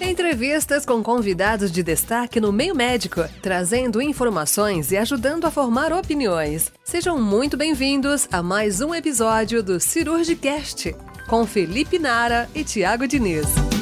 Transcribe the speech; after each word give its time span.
Entrevistas 0.00 0.84
com 0.84 1.02
convidados 1.02 1.72
de 1.72 1.82
destaque 1.82 2.38
no 2.38 2.52
meio 2.52 2.74
médico, 2.74 3.24
trazendo 3.40 4.02
informações 4.02 4.92
e 4.92 4.96
ajudando 4.96 5.46
a 5.46 5.50
formar 5.50 5.92
opiniões. 5.92 6.70
Sejam 6.84 7.18
muito 7.18 7.56
bem-vindos 7.56 8.28
a 8.30 8.42
mais 8.42 8.80
um 8.80 8.94
episódio 8.94 9.62
do 9.62 9.80
Cirurgicast, 9.80 10.94
com 11.28 11.46
Felipe 11.46 11.98
Nara 11.98 12.48
e 12.54 12.62
Tiago 12.62 13.06
Diniz. 13.06 13.75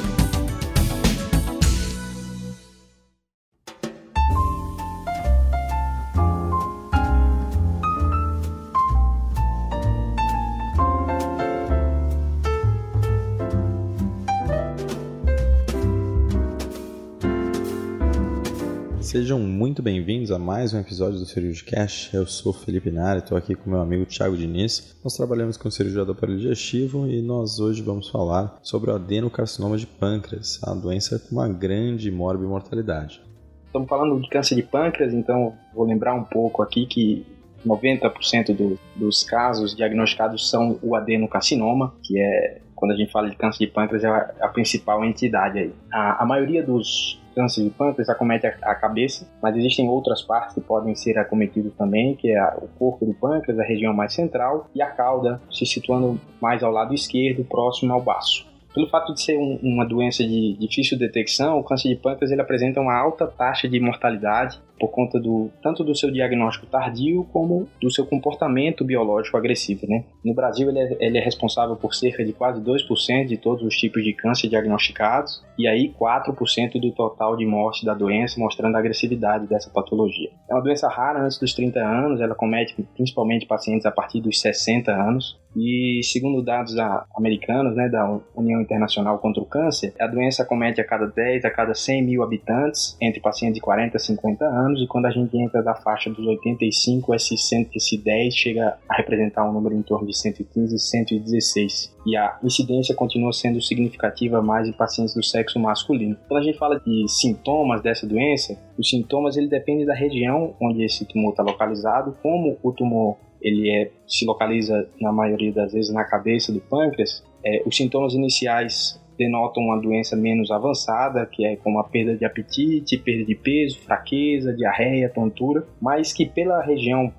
Muito 19.75 19.83
bem-vindos 19.83 20.31
a 20.31 20.39
mais 20.39 20.73
um 20.73 20.79
episódio 20.79 21.19
do 21.19 21.25
Cirurgicast. 21.25 22.15
Eu 22.15 22.25
sou 22.25 22.53
Felipe 22.53 22.89
Nari, 22.89 23.19
estou 23.19 23.37
aqui 23.37 23.53
com 23.53 23.69
meu 23.69 23.81
amigo 23.81 24.05
Thiago 24.05 24.37
Diniz. 24.37 24.95
Nós 25.03 25.17
trabalhamos 25.17 25.57
com 25.57 25.69
cirurgia 25.69 26.05
do 26.05 26.13
aparelho 26.13 26.39
digestivo 26.39 27.05
e 27.05 27.21
nós 27.21 27.59
hoje 27.59 27.81
vamos 27.81 28.09
falar 28.09 28.57
sobre 28.63 28.89
o 28.89 28.95
adenocarcinoma 28.95 29.75
de 29.75 29.85
pâncreas, 29.85 30.61
a 30.63 30.73
doença 30.73 31.19
com 31.19 31.35
uma 31.35 31.49
grande 31.49 32.09
mórbida 32.09 32.47
mortalidade. 32.47 33.21
Estamos 33.65 33.89
falando 33.89 34.17
de 34.21 34.29
câncer 34.29 34.55
de 34.55 34.63
pâncreas, 34.63 35.13
então 35.13 35.53
vou 35.73 35.85
lembrar 35.85 36.13
um 36.13 36.23
pouco 36.23 36.61
aqui 36.61 36.85
que 36.85 37.25
90% 37.67 38.55
do, 38.55 38.79
dos 38.95 39.25
casos 39.25 39.75
diagnosticados 39.75 40.49
são 40.49 40.79
o 40.81 40.95
adenocarcinoma, 40.95 41.93
que 42.01 42.17
é 42.17 42.61
quando 42.73 42.91
a 42.91 42.95
gente 42.95 43.11
fala 43.11 43.29
de 43.29 43.35
câncer 43.35 43.65
de 43.65 43.67
pâncreas 43.73 44.05
é 44.05 44.07
a, 44.07 44.35
a 44.39 44.47
principal 44.47 45.03
entidade 45.03 45.59
aí. 45.59 45.73
A, 45.91 46.23
a 46.23 46.25
maioria 46.25 46.63
dos 46.63 47.19
câncer 47.35 47.63
de 47.63 47.69
pâncreas 47.69 48.09
acomete 48.09 48.47
a, 48.47 48.73
cabeça, 48.75 49.27
mas 49.43 49.55
existem 49.55 49.89
outras 49.89 50.21
partes 50.21 50.55
que 50.55 50.61
podem 50.61 50.95
ser 50.95 51.17
acometidas 51.17 51.73
também, 51.73 52.15
que 52.15 52.31
é 52.31 52.43
o 52.57 52.67
corpo 52.79 53.05
do 53.05 53.13
pâncreas, 53.13 53.59
a 53.59 53.63
região 53.63 53.93
mais 53.93 54.13
central, 54.13 54.69
e 54.73 54.81
a 54.81 54.87
cauda 54.87 55.41
se 55.51 55.65
situando 55.65 56.19
mais 56.41 56.63
ao 56.63 56.71
lado 56.71 56.93
esquerdo, 56.93 57.43
próximo 57.43 57.93
ao 57.93 58.01
baço. 58.01 58.47
Pelo 58.73 58.89
fato 58.89 59.13
de 59.13 59.21
ser 59.21 59.37
um, 59.37 59.59
uma 59.61 59.85
doença 59.85 60.23
de 60.23 60.57
difícil 60.59 60.97
detecção, 60.97 61.59
o 61.59 61.63
câncer 61.63 61.89
de 61.89 61.95
pâncreas 61.95 62.31
ele 62.31 62.41
apresenta 62.41 62.81
uma 62.81 62.93
alta 62.93 63.25
taxa 63.27 63.69
de 63.69 63.79
mortalidade 63.79 64.59
por 64.79 64.89
conta 64.89 65.19
do 65.19 65.49
tanto 65.61 65.83
do 65.83 65.95
seu 65.95 66.11
diagnóstico 66.11 66.65
tardio 66.65 67.25
como 67.31 67.67
do 67.81 67.91
seu 67.91 68.05
comportamento 68.05 68.83
biológico 68.83 69.37
agressivo. 69.37 69.87
Né? 69.87 70.03
No 70.23 70.33
Brasil, 70.33 70.69
ele 70.69 70.79
é, 70.79 70.97
ele 70.99 71.17
é 71.17 71.21
responsável 71.21 71.75
por 71.75 71.93
cerca 71.93 72.23
de 72.23 72.33
quase 72.33 72.61
2% 72.61 73.25
de 73.25 73.37
todos 73.37 73.63
os 73.63 73.75
tipos 73.75 74.03
de 74.03 74.13
câncer 74.13 74.49
diagnosticados 74.49 75.43
e 75.57 75.67
aí 75.67 75.93
4% 75.99 76.79
do 76.79 76.91
total 76.91 77.37
de 77.37 77.45
morte 77.45 77.85
da 77.85 77.93
doença, 77.93 78.39
mostrando 78.39 78.75
a 78.75 78.79
agressividade 78.79 79.47
dessa 79.47 79.69
patologia. 79.69 80.29
É 80.49 80.53
uma 80.53 80.61
doença 80.61 80.87
rara 80.89 81.23
antes 81.23 81.37
dos 81.39 81.53
30 81.53 81.79
anos, 81.79 82.21
ela 82.21 82.35
comete 82.35 82.75
principalmente 82.95 83.45
pacientes 83.45 83.85
a 83.85 83.91
partir 83.91 84.21
dos 84.21 84.39
60 84.41 84.91
anos 84.91 85.37
e 85.55 86.01
segundo 86.03 86.41
dados 86.41 86.75
americanos, 87.15 87.75
né, 87.75 87.87
da 87.87 88.19
União 88.35 88.59
Internacional 88.59 89.19
contra 89.19 89.41
o 89.41 89.45
Câncer, 89.45 89.93
a 89.99 90.05
doença 90.05 90.43
comete 90.43 90.81
a 90.81 90.85
cada 90.85 91.07
10 91.07 91.45
a 91.45 91.49
cada 91.49 91.73
100 91.73 92.03
mil 92.03 92.23
habitantes 92.23 92.97
entre 93.01 93.21
pacientes 93.21 93.55
de 93.55 93.61
40 93.61 93.95
a 93.95 93.99
50 93.99 94.45
anos 94.45 94.64
anos 94.65 94.81
e 94.81 94.87
quando 94.87 95.05
a 95.05 95.11
gente 95.11 95.37
entra 95.37 95.61
da 95.61 95.75
faixa 95.75 96.09
dos 96.09 96.25
85, 96.25 97.13
esse, 97.13 97.35
esse 97.35 97.97
10 97.97 98.35
chega 98.35 98.77
a 98.89 98.95
representar 98.95 99.47
um 99.47 99.53
número 99.53 99.75
em 99.75 99.81
torno 99.81 100.07
de 100.07 100.17
115 100.17 100.75
e 100.75 100.79
116. 100.79 101.95
E 102.05 102.15
a 102.15 102.37
incidência 102.43 102.95
continua 102.95 103.31
sendo 103.33 103.61
significativa 103.61 104.41
mais 104.41 104.67
em 104.67 104.73
pacientes 104.73 105.13
do 105.13 105.23
sexo 105.23 105.59
masculino. 105.59 106.17
Quando 106.27 106.41
a 106.41 106.43
gente 106.43 106.57
fala 106.57 106.79
de 106.79 107.05
sintomas 107.07 107.81
dessa 107.81 108.05
doença, 108.05 108.57
os 108.77 108.89
sintomas 108.89 109.37
ele 109.37 109.47
depende 109.47 109.85
da 109.85 109.93
região 109.93 110.55
onde 110.61 110.83
esse 110.83 111.05
tumor 111.05 111.31
está 111.31 111.43
localizado, 111.43 112.15
como 112.21 112.57
o 112.61 112.71
tumor 112.71 113.17
ele 113.41 113.69
é, 113.69 113.91
se 114.07 114.25
localiza 114.25 114.89
na 114.99 115.11
maioria 115.11 115.53
das 115.53 115.73
vezes 115.73 115.93
na 115.93 116.03
cabeça 116.03 116.51
do 116.51 116.59
pâncreas, 116.59 117.23
é, 117.43 117.61
os 117.65 117.75
sintomas 117.75 118.13
iniciais 118.13 118.99
denotam 119.17 119.63
uma 119.63 119.79
doença 119.79 120.15
menos 120.15 120.51
avançada, 120.51 121.25
que 121.25 121.45
é 121.45 121.55
como 121.55 121.79
a 121.79 121.83
perda 121.83 122.15
de 122.15 122.25
apetite, 122.25 122.97
perda 122.97 123.25
de 123.25 123.35
peso, 123.35 123.79
fraqueza, 123.79 124.53
diarreia, 124.53 125.09
tontura, 125.09 125.65
mas 125.81 126.13
que 126.13 126.25
pela 126.25 126.61
região 126.61 127.11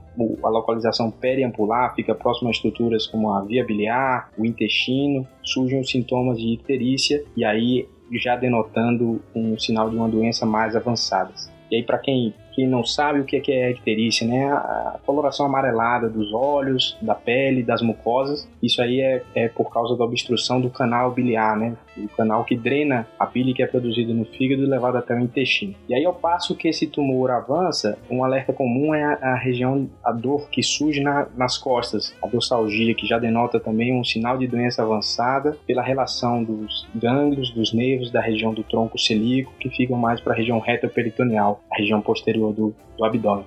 a 0.43 0.49
localização 0.49 1.11
periampular 1.11 1.95
fica 1.95 2.15
próxima 2.15 2.49
a 2.49 2.53
estruturas 2.53 3.07
como 3.07 3.31
a 3.31 3.43
via 3.43 3.65
biliar, 3.65 4.31
o 4.39 4.47
intestino, 4.47 5.27
surgem 5.43 5.81
os 5.81 5.91
sintomas 5.91 6.39
de 6.39 6.55
icterícia 6.55 7.23
e 7.37 7.45
aí 7.45 7.87
já 8.13 8.37
denotando 8.37 9.21
um 9.34 9.59
sinal 9.59 9.91
de 9.91 9.97
uma 9.97 10.09
doença 10.09 10.47
mais 10.47 10.75
avançada. 10.75 11.33
E 11.71 11.77
aí 11.77 11.83
para 11.83 11.99
quem 11.99 12.33
quem 12.56 12.67
não 12.67 12.83
sabe 12.83 13.21
o 13.21 13.25
que 13.25 13.37
é, 13.37 13.67
é 13.67 13.71
icterícia, 13.71 14.27
né? 14.27 14.50
A 14.50 14.99
coloração 15.05 15.44
amarelada 15.44 16.09
dos 16.09 16.33
olhos, 16.33 16.97
da 17.03 17.15
pele, 17.15 17.62
das 17.62 17.83
mucosas, 17.83 18.49
isso 18.62 18.81
aí 18.81 19.03
é, 19.03 19.22
é 19.34 19.49
por 19.49 19.71
causa 19.71 19.94
da 19.94 20.05
obstrução 20.05 20.59
do 20.59 20.71
canal 20.71 21.12
biliar, 21.12 21.55
né? 21.55 21.77
O 21.99 22.09
canal 22.09 22.45
que 22.45 22.56
drena 22.56 23.06
a 23.19 23.27
bile 23.27 23.53
que 23.53 23.62
é 23.62 23.66
produzida 23.66 24.12
no 24.15 24.25
fígado 24.25 24.62
e 24.62 24.66
levada 24.66 24.99
até 24.99 25.15
o 25.15 25.21
intestino. 25.21 25.75
E 25.87 25.95
aí, 25.95 26.05
ao 26.06 26.15
passo 26.15 26.56
que 26.56 26.66
esse 26.66 26.87
tumor 26.87 27.31
avança, 27.31 27.99
um 28.11 28.25
alerta 28.25 28.55
comum 28.55 28.95
é 28.95 29.05
a, 29.05 29.33
a 29.33 29.34
região, 29.37 29.89
a 30.03 30.11
dor 30.11 30.49
que 30.49 30.62
surge 30.62 31.03
na, 31.03 31.27
nas 31.37 31.59
costas, 31.59 32.15
a 32.22 32.27
dorsalgia, 32.27 32.95
que 32.95 33.06
já 33.06 33.19
denota 33.19 33.61
também 33.61 33.93
um 33.99 34.03
sinal 34.05 34.39
de 34.39 34.47
doença 34.47 34.83
avançada 34.83 35.59
pela 35.66 35.83
relação 35.83 36.43
dos 36.43 36.89
gânglios, 36.95 37.50
dos 37.50 37.75
nervos 37.75 38.11
da 38.11 38.21
região 38.21 38.55
do 38.55 38.62
tronco 38.62 38.99
celíaco, 38.99 39.53
que 39.61 39.69
ficam 39.69 39.99
mais 39.99 40.21
para 40.22 40.33
a 40.33 40.37
região 40.37 40.59
retoperitoneal, 40.59 41.61
a 41.71 41.77
região 41.77 42.00
posterior 42.00 42.46
do, 42.53 42.75
do 42.97 43.05
abdômen. 43.05 43.45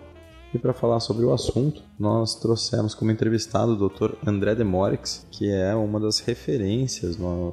E 0.54 0.58
para 0.58 0.74
falar 0.74 1.00
sobre 1.00 1.24
o 1.24 1.32
assunto, 1.32 1.84
nós 2.00 2.34
trouxemos 2.34 2.96
como 2.96 3.12
entrevistado 3.12 3.74
o 3.74 3.90
Dr. 3.90 4.14
André 4.26 4.56
Demorix, 4.56 5.28
que 5.30 5.52
é 5.52 5.76
uma 5.76 6.00
das 6.00 6.20
referências 6.20 7.18
na 7.18 7.52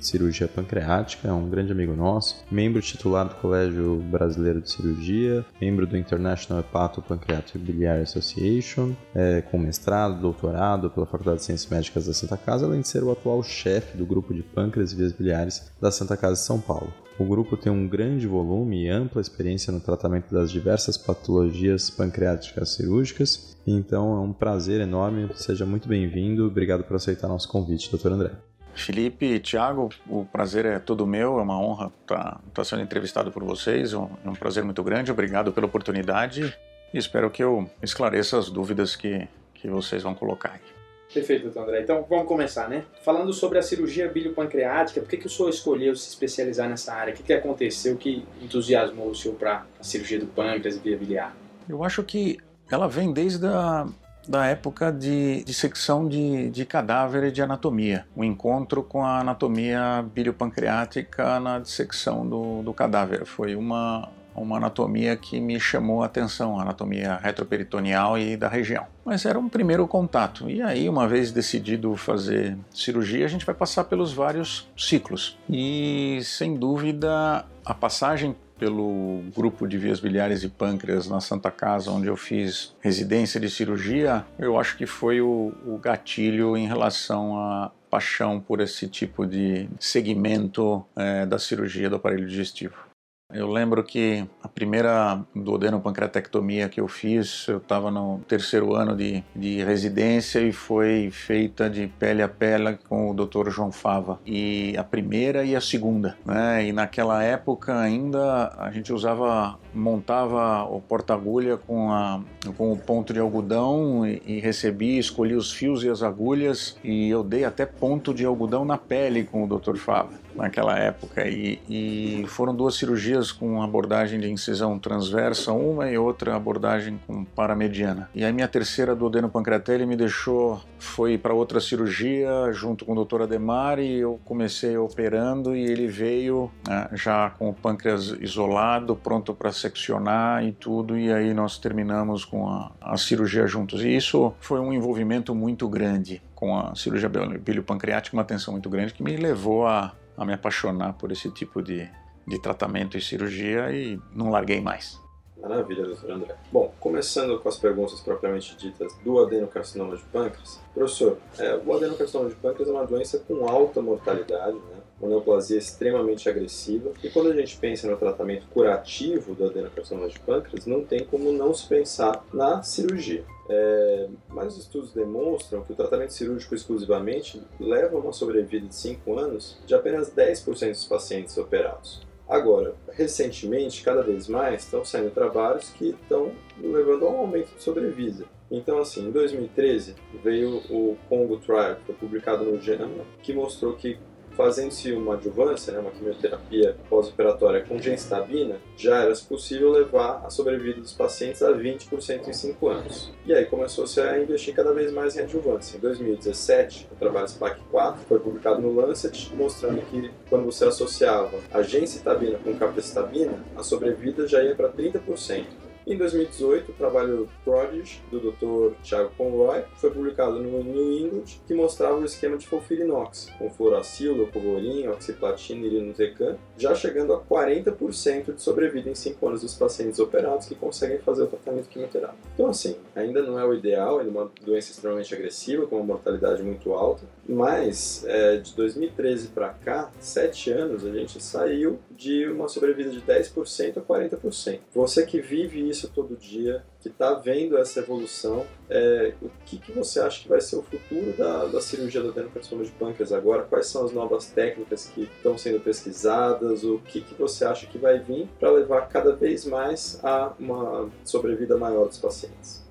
cirurgia 0.00 0.48
pancreática, 0.48 1.28
é 1.28 1.32
um 1.32 1.48
grande 1.48 1.72
amigo 1.72 1.94
nosso, 1.94 2.42
membro 2.50 2.80
titular 2.80 3.28
do 3.28 3.34
Colégio 3.34 3.96
Brasileiro 3.96 4.62
de 4.62 4.70
Cirurgia, 4.70 5.44
membro 5.60 5.86
do 5.86 5.96
International 5.96 6.60
Hepato 6.60 7.02
Pancreatic 7.02 7.60
Biliary 7.60 8.02
Association, 8.02 8.94
é, 9.14 9.42
com 9.42 9.58
mestrado, 9.58 10.18
doutorado 10.18 10.88
pela 10.90 11.04
Faculdade 11.04 11.40
de 11.40 11.44
Ciências 11.44 11.70
Médicas 11.70 12.06
da 12.06 12.14
Santa 12.14 12.38
Casa, 12.38 12.64
além 12.64 12.80
de 12.80 12.88
ser 12.88 13.04
o 13.04 13.12
atual 13.12 13.42
chefe 13.42 13.98
do 13.98 14.06
grupo 14.06 14.32
de 14.32 14.42
pâncreas 14.42 14.92
e 14.92 14.96
vias 14.96 15.12
biliares 15.12 15.70
da 15.78 15.90
Santa 15.90 16.16
Casa 16.16 16.34
de 16.34 16.46
São 16.46 16.58
Paulo. 16.58 16.92
O 17.18 17.24
grupo 17.24 17.56
tem 17.56 17.72
um 17.72 17.88
grande 17.88 18.28
volume 18.28 18.84
e 18.84 18.88
ampla 18.88 19.20
experiência 19.20 19.72
no 19.72 19.80
tratamento 19.80 20.32
das 20.32 20.52
diversas 20.52 20.96
patologias 20.96 21.90
pancreáticas 21.90 22.74
cirúrgicas, 22.74 23.56
então 23.66 24.16
é 24.16 24.20
um 24.20 24.32
prazer 24.32 24.80
enorme. 24.80 25.28
Seja 25.34 25.66
muito 25.66 25.88
bem-vindo. 25.88 26.46
Obrigado 26.46 26.84
por 26.84 26.94
aceitar 26.94 27.26
nosso 27.26 27.48
convite, 27.48 27.90
Dr. 27.90 28.12
André. 28.12 28.30
Felipe 28.72 29.40
Thiago, 29.40 29.88
o 30.06 30.24
prazer 30.24 30.64
é 30.64 30.78
todo 30.78 31.04
meu, 31.04 31.40
é 31.40 31.42
uma 31.42 31.60
honra 31.60 31.92
estar, 32.02 32.40
estar 32.46 32.64
sendo 32.64 32.82
entrevistado 32.82 33.32
por 33.32 33.42
vocês, 33.42 33.92
é 33.92 33.98
um 33.98 34.34
prazer 34.38 34.62
muito 34.62 34.84
grande, 34.84 35.10
obrigado 35.10 35.52
pela 35.52 35.66
oportunidade 35.66 36.56
e 36.94 36.98
espero 36.98 37.28
que 37.28 37.42
eu 37.42 37.68
esclareça 37.82 38.38
as 38.38 38.48
dúvidas 38.48 38.94
que, 38.94 39.26
que 39.54 39.68
vocês 39.68 40.04
vão 40.04 40.14
colocar 40.14 40.50
aqui. 40.50 40.77
Perfeito, 41.12 41.44
doutor 41.44 41.62
André. 41.62 41.82
Então 41.82 42.04
vamos 42.08 42.26
começar, 42.26 42.68
né? 42.68 42.84
Falando 43.02 43.32
sobre 43.32 43.58
a 43.58 43.62
cirurgia 43.62 44.08
biliopancreática, 44.08 45.00
por 45.00 45.08
que, 45.08 45.16
que 45.16 45.26
o 45.26 45.30
senhor 45.30 45.48
escolheu 45.48 45.96
se 45.96 46.08
especializar 46.08 46.68
nessa 46.68 46.92
área? 46.92 47.14
O 47.14 47.16
que, 47.16 47.22
que 47.22 47.32
aconteceu 47.32 47.96
que 47.96 48.26
entusiasmou 48.42 49.10
o 49.10 49.14
senhor 49.14 49.34
para 49.34 49.64
a 49.80 49.82
cirurgia 49.82 50.18
do 50.18 50.26
pâncreas 50.26 50.76
e 50.76 50.78
via 50.78 50.96
biliar? 50.96 51.36
Eu 51.68 51.82
acho 51.82 52.02
que 52.02 52.38
ela 52.70 52.86
vem 52.86 53.12
desde 53.12 53.46
a 53.46 53.86
da 54.28 54.44
época 54.44 54.92
de 54.92 55.42
dissecção 55.44 56.06
de, 56.06 56.50
de 56.50 56.66
cadáver 56.66 57.24
e 57.24 57.32
de 57.32 57.40
anatomia. 57.40 58.06
O 58.14 58.22
encontro 58.22 58.82
com 58.82 59.02
a 59.02 59.20
anatomia 59.20 60.04
biliopancreática 60.12 61.40
na 61.40 61.58
dissecção 61.58 62.28
do, 62.28 62.62
do 62.62 62.74
cadáver. 62.74 63.24
Foi 63.24 63.56
uma, 63.56 64.10
uma 64.42 64.56
anatomia 64.56 65.16
que 65.16 65.40
me 65.40 65.58
chamou 65.60 66.02
a 66.02 66.06
atenção, 66.06 66.58
a 66.58 66.62
anatomia 66.62 67.18
retroperitoneal 67.22 68.18
e 68.18 68.36
da 68.36 68.48
região. 68.48 68.86
Mas 69.04 69.24
era 69.24 69.38
um 69.38 69.48
primeiro 69.48 69.86
contato. 69.86 70.48
E 70.48 70.60
aí, 70.62 70.88
uma 70.88 71.08
vez 71.08 71.32
decidido 71.32 71.94
fazer 71.96 72.56
cirurgia, 72.72 73.24
a 73.24 73.28
gente 73.28 73.44
vai 73.44 73.54
passar 73.54 73.84
pelos 73.84 74.12
vários 74.12 74.68
ciclos. 74.76 75.38
E 75.48 76.20
sem 76.22 76.54
dúvida, 76.54 77.44
a 77.64 77.74
passagem 77.74 78.34
pelo 78.58 79.22
grupo 79.34 79.66
de 79.66 79.78
vias 79.78 80.00
biliares 80.00 80.42
e 80.42 80.48
pâncreas 80.48 81.08
na 81.08 81.20
Santa 81.20 81.50
Casa, 81.50 81.90
onde 81.90 82.08
eu 82.08 82.16
fiz 82.16 82.74
residência 82.80 83.38
de 83.38 83.48
cirurgia, 83.48 84.26
eu 84.38 84.58
acho 84.58 84.76
que 84.76 84.84
foi 84.84 85.20
o, 85.20 85.52
o 85.64 85.78
gatilho 85.78 86.56
em 86.56 86.66
relação 86.66 87.38
à 87.38 87.70
paixão 87.88 88.40
por 88.40 88.60
esse 88.60 88.88
tipo 88.88 89.24
de 89.24 89.68
segmento 89.78 90.84
é, 90.96 91.24
da 91.24 91.38
cirurgia 91.38 91.88
do 91.88 91.96
aparelho 91.96 92.26
digestivo. 92.26 92.87
Eu 93.34 93.46
lembro 93.46 93.84
que 93.84 94.26
a 94.42 94.48
primeira 94.48 95.22
duodenopancreatectomia 95.36 96.66
que 96.66 96.80
eu 96.80 96.88
fiz, 96.88 97.46
eu 97.46 97.58
estava 97.58 97.90
no 97.90 98.20
terceiro 98.20 98.74
ano 98.74 98.96
de, 98.96 99.22
de 99.36 99.62
residência 99.62 100.40
e 100.40 100.50
foi 100.50 101.10
feita 101.10 101.68
de 101.68 101.88
pele 101.88 102.22
a 102.22 102.28
pele 102.28 102.78
com 102.88 103.10
o 103.10 103.14
Dr. 103.14 103.50
João 103.50 103.70
Fava. 103.70 104.18
E 104.24 104.74
a 104.78 104.82
primeira 104.82 105.44
e 105.44 105.54
a 105.54 105.60
segunda, 105.60 106.16
né? 106.24 106.68
E 106.68 106.72
naquela 106.72 107.22
época 107.22 107.78
ainda 107.78 108.48
a 108.56 108.70
gente 108.70 108.94
usava, 108.94 109.58
montava 109.74 110.64
o 110.64 110.80
porta-agulha 110.80 111.58
com, 111.58 112.24
com 112.56 112.72
o 112.72 112.78
ponto 112.78 113.12
de 113.12 113.20
algodão 113.20 114.06
e, 114.06 114.22
e 114.24 114.40
recebia, 114.40 114.98
escolhia 114.98 115.36
os 115.36 115.52
fios 115.52 115.84
e 115.84 115.90
as 115.90 116.02
agulhas 116.02 116.78
e 116.82 117.10
eu 117.10 117.22
dei 117.22 117.44
até 117.44 117.66
ponto 117.66 118.14
de 118.14 118.24
algodão 118.24 118.64
na 118.64 118.78
pele 118.78 119.24
com 119.24 119.44
o 119.44 119.58
Dr. 119.58 119.76
Fava 119.76 120.27
naquela 120.38 120.78
época 120.78 121.26
e, 121.26 121.60
e, 121.68 122.24
foram 122.28 122.54
duas 122.54 122.76
cirurgias 122.76 123.32
com 123.32 123.62
abordagem 123.62 124.20
de 124.20 124.30
incisão 124.30 124.78
transversa, 124.78 125.52
uma 125.52 125.90
e 125.90 125.98
outra 125.98 126.36
abordagem 126.36 126.98
com 127.06 127.24
paramediana. 127.24 128.08
E 128.14 128.24
a 128.24 128.32
minha 128.32 128.46
terceira 128.46 128.94
do 128.94 129.08
pancreatelli 129.28 129.84
me 129.84 129.96
deixou, 129.96 130.62
foi 130.78 131.18
para 131.18 131.34
outra 131.34 131.60
cirurgia 131.60 132.30
junto 132.52 132.84
com 132.84 132.96
o 132.96 133.04
Dr. 133.04 133.22
Ademar 133.22 133.78
e 133.78 133.98
eu 133.98 134.20
comecei 134.24 134.76
operando 134.76 135.56
e 135.56 135.64
ele 135.64 135.88
veio 135.88 136.50
né, 136.66 136.88
já 136.92 137.30
com 137.30 137.48
o 137.48 137.54
pâncreas 137.54 138.14
isolado, 138.20 138.94
pronto 138.94 139.34
para 139.34 139.50
seccionar 139.50 140.44
e 140.44 140.52
tudo 140.52 140.96
e 140.96 141.12
aí 141.12 141.34
nós 141.34 141.58
terminamos 141.58 142.24
com 142.24 142.48
a, 142.48 142.70
a 142.80 142.96
cirurgia 142.96 143.46
juntos. 143.46 143.82
E 143.82 143.94
isso 143.94 144.32
foi 144.40 144.60
um 144.60 144.72
envolvimento 144.72 145.34
muito 145.34 145.68
grande 145.68 146.22
com 146.34 146.56
a 146.56 146.72
cirurgia 146.76 147.08
biliopancreática, 147.08 148.14
uma 148.14 148.22
atenção 148.22 148.52
muito 148.52 148.70
grande 148.70 148.94
que 148.94 149.02
me 149.02 149.16
levou 149.16 149.66
a 149.66 149.92
a 150.18 150.24
me 150.24 150.34
apaixonar 150.34 150.94
por 150.94 151.12
esse 151.12 151.30
tipo 151.30 151.62
de, 151.62 151.88
de 152.26 152.42
tratamento 152.42 152.98
e 152.98 153.00
cirurgia 153.00 153.70
e 153.72 153.98
não 154.12 154.30
larguei 154.30 154.60
mais. 154.60 155.00
Maravilha, 155.40 155.84
doutor 155.84 156.10
André. 156.10 156.34
Bom, 156.50 156.74
começando 156.80 157.38
com 157.38 157.48
as 157.48 157.56
perguntas 157.56 158.00
propriamente 158.00 158.56
ditas 158.56 158.92
do 159.04 159.20
adenocarcinoma 159.20 159.96
de 159.96 160.02
pâncreas. 160.04 160.60
Professor, 160.74 161.16
é, 161.38 161.60
o 161.64 161.72
adenocarcinoma 161.74 162.28
de 162.28 162.34
pâncreas 162.34 162.68
é 162.68 162.72
uma 162.72 162.84
doença 162.84 163.20
com 163.20 163.48
alta 163.48 163.80
mortalidade, 163.80 164.56
né? 164.56 164.77
Uma 165.00 165.08
neoplasia 165.08 165.58
extremamente 165.58 166.28
agressiva. 166.28 166.92
E 167.02 167.08
quando 167.10 167.30
a 167.30 167.34
gente 167.34 167.56
pensa 167.56 167.88
no 167.88 167.96
tratamento 167.96 168.46
curativo 168.48 169.34
do 169.34 169.46
adenocarcinoma 169.46 170.08
de 170.08 170.18
pâncreas, 170.20 170.66
não 170.66 170.84
tem 170.84 171.04
como 171.04 171.32
não 171.32 171.54
se 171.54 171.66
pensar 171.66 172.24
na 172.32 172.62
cirurgia. 172.62 173.24
É, 173.50 174.08
mas 174.28 174.54
os 174.54 174.64
estudos 174.64 174.92
demonstram 174.92 175.62
que 175.62 175.72
o 175.72 175.76
tratamento 175.76 176.12
cirúrgico 176.12 176.54
exclusivamente 176.54 177.40
leva 177.58 177.96
a 177.96 178.00
uma 178.00 178.12
sobrevida 178.12 178.66
de 178.66 178.74
5 178.74 179.18
anos 179.18 179.58
de 179.66 179.74
apenas 179.74 180.10
10% 180.10 180.70
dos 180.70 180.84
pacientes 180.84 181.36
operados. 181.38 182.06
Agora, 182.28 182.74
recentemente, 182.92 183.82
cada 183.82 184.02
vez 184.02 184.28
mais, 184.28 184.64
estão 184.64 184.84
saindo 184.84 185.10
trabalhos 185.10 185.70
que 185.70 185.96
estão 186.02 186.32
levando 186.60 187.06
a 187.06 187.10
um 187.10 187.20
aumento 187.20 187.54
de 187.54 187.62
sobrevida. 187.62 188.26
Então, 188.50 188.78
assim, 188.78 189.08
em 189.08 189.10
2013 189.10 189.94
veio 190.22 190.58
o 190.70 190.96
Congo 191.08 191.38
Trial, 191.38 191.76
que 191.76 191.84
foi 191.86 191.94
publicado 191.94 192.44
no 192.44 192.60
JAMA, 192.60 193.04
que 193.22 193.32
mostrou 193.32 193.74
que 193.74 193.98
fazendo-se 194.38 194.92
uma 194.92 195.14
adjuvância, 195.14 195.72
né, 195.72 195.80
uma 195.80 195.90
quimioterapia 195.90 196.76
pós-operatória 196.88 197.64
com 197.64 197.82
gemcitabina, 197.82 198.54
já 198.76 199.02
era 199.02 199.12
possível 199.28 199.72
levar 199.72 200.22
a 200.24 200.30
sobrevida 200.30 200.80
dos 200.80 200.92
pacientes 200.92 201.42
a 201.42 201.50
20% 201.50 202.28
em 202.28 202.32
5 202.32 202.68
anos. 202.68 203.12
E 203.26 203.34
aí 203.34 203.46
começou-se 203.46 204.00
a 204.00 204.16
investir 204.16 204.54
cada 204.54 204.72
vez 204.72 204.92
mais 204.92 205.16
em 205.16 205.22
adjuvância. 205.22 205.76
Em 205.76 205.80
2017, 205.80 206.88
o 206.92 206.94
trabalho 206.94 207.26
SPAC-4 207.26 207.96
foi 208.06 208.20
publicado 208.20 208.62
no 208.62 208.72
Lancet, 208.72 209.34
mostrando 209.34 209.82
que 209.82 210.08
quando 210.30 210.44
você 210.44 210.66
associava 210.66 211.36
a 211.52 211.60
gemcitabina 211.62 212.38
com 212.38 212.54
capecitabina, 212.54 213.44
a 213.56 213.64
sobrevida 213.64 214.28
já 214.28 214.40
ia 214.40 214.54
para 214.54 214.68
30%. 214.68 215.67
Em 215.88 215.96
2018, 215.96 216.70
o 216.70 216.74
trabalho 216.74 217.30
Prodigy, 217.42 218.02
do 218.10 218.20
Dr. 218.20 218.74
Thiago 218.82 219.10
Conroy, 219.16 219.62
foi 219.76 219.90
publicado 219.90 220.38
no 220.38 220.62
New 220.62 220.92
England, 220.92 221.24
que 221.46 221.54
mostrava 221.54 221.96
o 221.96 222.04
esquema 222.04 222.36
de 222.36 222.46
folfirinox, 222.46 223.30
com 223.38 223.48
fluoracil, 223.48 224.14
leucovorin, 224.14 224.86
oxiplatina 224.88 225.64
e 225.64 225.66
irinotecan, 225.68 226.36
já 226.58 226.74
chegando 226.74 227.14
a 227.14 227.20
40% 227.22 228.34
de 228.34 228.42
sobrevida 228.42 228.90
em 228.90 228.94
5 228.94 229.26
anos 229.26 229.40
dos 229.40 229.54
pacientes 229.54 229.98
operados 229.98 230.46
que 230.46 230.54
conseguem 230.54 230.98
fazer 230.98 231.22
o 231.22 231.26
tratamento 231.26 231.70
quimioterápico. 231.70 232.18
Então, 232.34 232.48
assim, 232.48 232.76
ainda 232.94 233.22
não 233.22 233.38
é 233.38 233.46
o 233.46 233.54
ideal, 233.54 233.98
é 233.98 234.04
uma 234.04 234.30
doença 234.44 234.72
extremamente 234.72 235.14
agressiva, 235.14 235.66
com 235.66 235.76
uma 235.76 235.84
mortalidade 235.86 236.42
muito 236.42 236.70
alta, 236.74 237.06
mas 237.26 238.04
é, 238.06 238.36
de 238.36 238.54
2013 238.54 239.28
para 239.28 239.48
cá, 239.48 239.90
7 240.00 240.50
anos, 240.50 240.84
a 240.84 240.92
gente 240.92 241.22
saiu 241.22 241.78
de 241.90 242.28
uma 242.28 242.46
sobrevida 242.46 242.90
de 242.90 243.00
10% 243.00 243.78
a 243.78 243.80
40%. 243.80 244.58
Você 244.74 245.06
que 245.06 245.20
vive 245.22 245.66
isso 245.66 245.77
todo 245.86 246.16
dia, 246.16 246.64
que 246.80 246.88
está 246.88 247.14
vendo 247.14 247.56
essa 247.56 247.78
evolução, 247.78 248.44
é, 248.68 249.14
o 249.22 249.30
que, 249.44 249.58
que 249.58 249.70
você 249.70 250.00
acha 250.00 250.22
que 250.22 250.28
vai 250.28 250.40
ser 250.40 250.56
o 250.56 250.62
futuro 250.62 251.12
da, 251.16 251.44
da 251.44 251.60
cirurgia 251.60 252.00
do 252.00 252.08
adenocarcinoma 252.08 252.64
de 252.64 252.72
pâncreas 252.72 253.12
agora? 253.12 253.44
Quais 253.44 253.66
são 253.66 253.84
as 253.84 253.92
novas 253.92 254.26
técnicas 254.26 254.86
que 254.86 255.02
estão 255.02 255.38
sendo 255.38 255.60
pesquisadas? 255.60 256.64
O 256.64 256.78
que, 256.78 257.02
que 257.02 257.14
você 257.14 257.44
acha 257.44 257.66
que 257.66 257.78
vai 257.78 258.00
vir 258.00 258.28
para 258.40 258.50
levar 258.50 258.88
cada 258.88 259.14
vez 259.14 259.44
mais 259.44 260.00
a 260.02 260.32
uma 260.40 260.90
sobrevida 261.04 261.56
maior 261.56 261.86
dos 261.86 261.98
pacientes? 261.98 262.66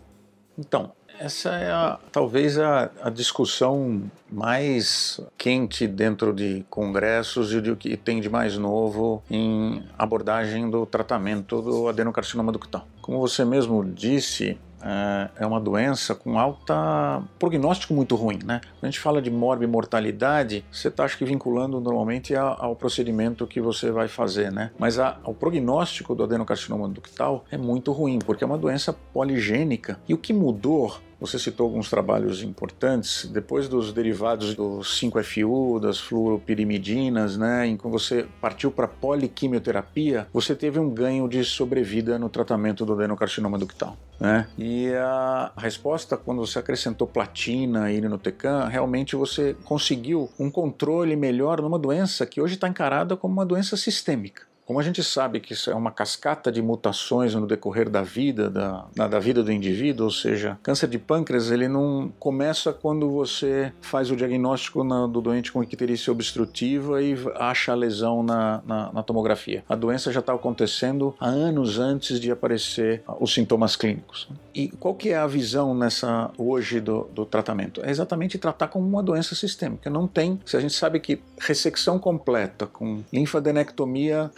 Então, 0.58 0.92
essa 1.20 1.50
é 1.50 1.72
a, 1.72 2.00
talvez 2.12 2.58
a, 2.58 2.90
a, 3.02 3.10
discussão 3.10 4.04
mais 4.32 5.20
quente 5.38 5.88
dentro 5.88 6.34
de 6.34 6.66
congressos 6.70 7.54
e 7.54 7.62
do 7.62 7.76
que 7.76 7.98
tem 7.98 8.20
de 8.20 8.30
mais 8.30 8.58
novo 8.58 9.24
em 9.30 9.84
abordagem 9.98 10.70
do 10.70 10.86
tratamento 10.86 11.62
do 11.62 11.88
adenocarcinoma 11.88 12.52
ductal. 12.52 12.88
Como 13.02 13.20
você 13.20 13.44
mesmo 13.46 13.84
disse, 13.84 14.58
é, 14.82 15.30
é 15.44 15.46
uma 15.46 15.60
doença 15.60 16.14
com 16.14 16.38
alta 16.40 17.22
prognóstico 17.40 17.94
muito 17.94 18.16
ruim, 18.16 18.40
né? 18.44 18.62
Quando 18.62 18.84
a 18.84 18.86
gente 18.88 19.00
fala 19.00 19.22
de 19.22 19.30
morbimortalidade, 19.30 20.64
você 20.72 20.88
está 20.88 21.04
acho 21.04 21.18
que 21.18 21.26
vinculando 21.26 21.80
normalmente 21.80 22.36
ao 22.36 22.76
procedimento 22.76 23.48
que 23.48 23.62
você 23.62 23.92
vai 23.92 24.08
fazer, 24.08 24.52
né? 24.52 24.72
Mas 24.78 25.00
a, 25.00 25.18
o 25.24 25.34
prognóstico 25.34 26.14
do 26.16 26.24
adenocarcinoma 26.24 26.88
ductal 26.88 27.46
é 27.52 27.58
muito 27.58 27.92
ruim, 27.92 28.20
porque 28.20 28.44
é 28.44 28.48
uma 28.48 28.58
doença 28.58 28.94
poligênica. 28.94 30.00
E 30.08 30.14
o 30.14 30.18
que 30.18 30.34
mudou 30.34 30.98
você 31.20 31.40
citou 31.40 31.66
alguns 31.66 31.90
trabalhos 31.90 32.44
importantes. 32.44 33.26
Depois 33.26 33.68
dos 33.68 33.92
derivados 33.92 34.56
do 34.56 34.80
5-FU, 34.80 35.80
das 35.80 36.00
fluoropirimidinas, 36.00 37.38
né, 37.38 37.68
em 37.68 37.78
que 37.78 37.88
você 37.88 38.28
partiu 38.42 38.72
para 38.72 38.88
poliquimioterapia, 38.88 40.28
você 40.34 40.56
teve 40.56 40.80
um 40.80 40.90
ganho 40.90 41.28
de 41.28 41.44
sobrevida 41.44 42.18
no 42.20 42.30
tratamento 42.30 42.86
do 42.86 42.94
adenocarcinoma 42.94 43.58
ductal. 43.58 43.98
Né? 44.20 44.48
E 44.58 44.92
a 44.94 45.52
resposta, 45.58 46.18
quando 46.18 46.46
você 46.46 46.60
acrescentou 46.60 47.08
platina 47.08 47.92
e 47.92 47.98
irinotecan, 47.98 48.68
realmente 48.68 49.16
você 49.16 49.56
conseguiu 49.64 50.30
um 50.40 50.50
controle 50.50 51.16
melhor 51.16 51.62
numa 51.62 51.78
doença 51.78 52.26
que 52.26 52.42
hoje 52.42 52.56
está 52.56 52.68
encarada 52.68 53.16
como 53.16 53.34
uma 53.34 53.46
doença 53.46 53.78
sistêmica. 53.78 54.47
Como 54.68 54.82
a 54.82 54.84
gente 54.84 55.02
sabe 55.02 55.40
que 55.40 55.54
isso 55.54 55.72
é 55.72 55.74
uma 55.74 55.92
cascata 55.92 56.52
de 56.52 56.62
mutações 56.62 57.34
no 57.34 57.48
decorrer 57.48 57.90
da 57.90 58.02
vida, 58.02 58.50
da, 58.50 58.86
da 59.08 59.18
vida 59.18 59.42
do 59.42 59.50
indivíduo, 59.50 60.08
ou 60.08 60.12
seja, 60.12 60.60
câncer 60.62 60.90
de 60.90 61.00
pâncreas 61.00 61.50
ele 61.52 61.70
não 61.70 62.12
começa 62.20 62.74
quando 62.74 63.10
você 63.10 63.72
faz 63.80 64.12
o 64.12 64.16
diagnóstico 64.18 64.84
na, 64.84 65.08
do 65.08 65.22
doente 65.22 65.54
com 65.54 65.64
icterícia 65.64 66.12
obstrutiva 66.12 67.02
e 67.02 67.16
acha 67.36 67.72
a 67.72 67.76
lesão 67.76 68.22
na, 68.22 68.62
na, 68.66 68.92
na 68.92 69.04
tomografia. 69.04 69.64
A 69.70 69.76
doença 69.76 70.12
já 70.12 70.20
está 70.20 70.34
acontecendo 70.34 71.16
há 71.18 71.30
anos 71.30 71.80
antes 71.80 72.20
de 72.20 72.30
aparecer 72.30 73.04
os 73.22 73.34
sintomas 73.34 73.78
clínicos. 73.78 74.28
E 74.54 74.68
qual 74.68 74.96
que 74.96 75.10
é 75.10 75.16
a 75.18 75.28
visão 75.28 75.74
nessa 75.74 76.30
hoje 76.38 76.82
do, 76.82 77.08
do 77.14 77.26
tratamento? 77.26 77.80
É 77.86 77.90
exatamente 77.90 78.38
tratar 78.38 78.68
como 78.68 78.86
uma 78.86 79.02
doença 79.02 79.34
sistêmica. 79.34 79.90
Não 79.90 80.08
tem, 80.08 80.42
se 80.46 80.58
a 80.58 80.60
gente 80.60 80.74
sabe 80.74 81.00
que 81.00 81.22
ressecção 81.40 81.98
completa 81.98 82.66
com 82.66 83.02
linfadenectomia 83.14 84.30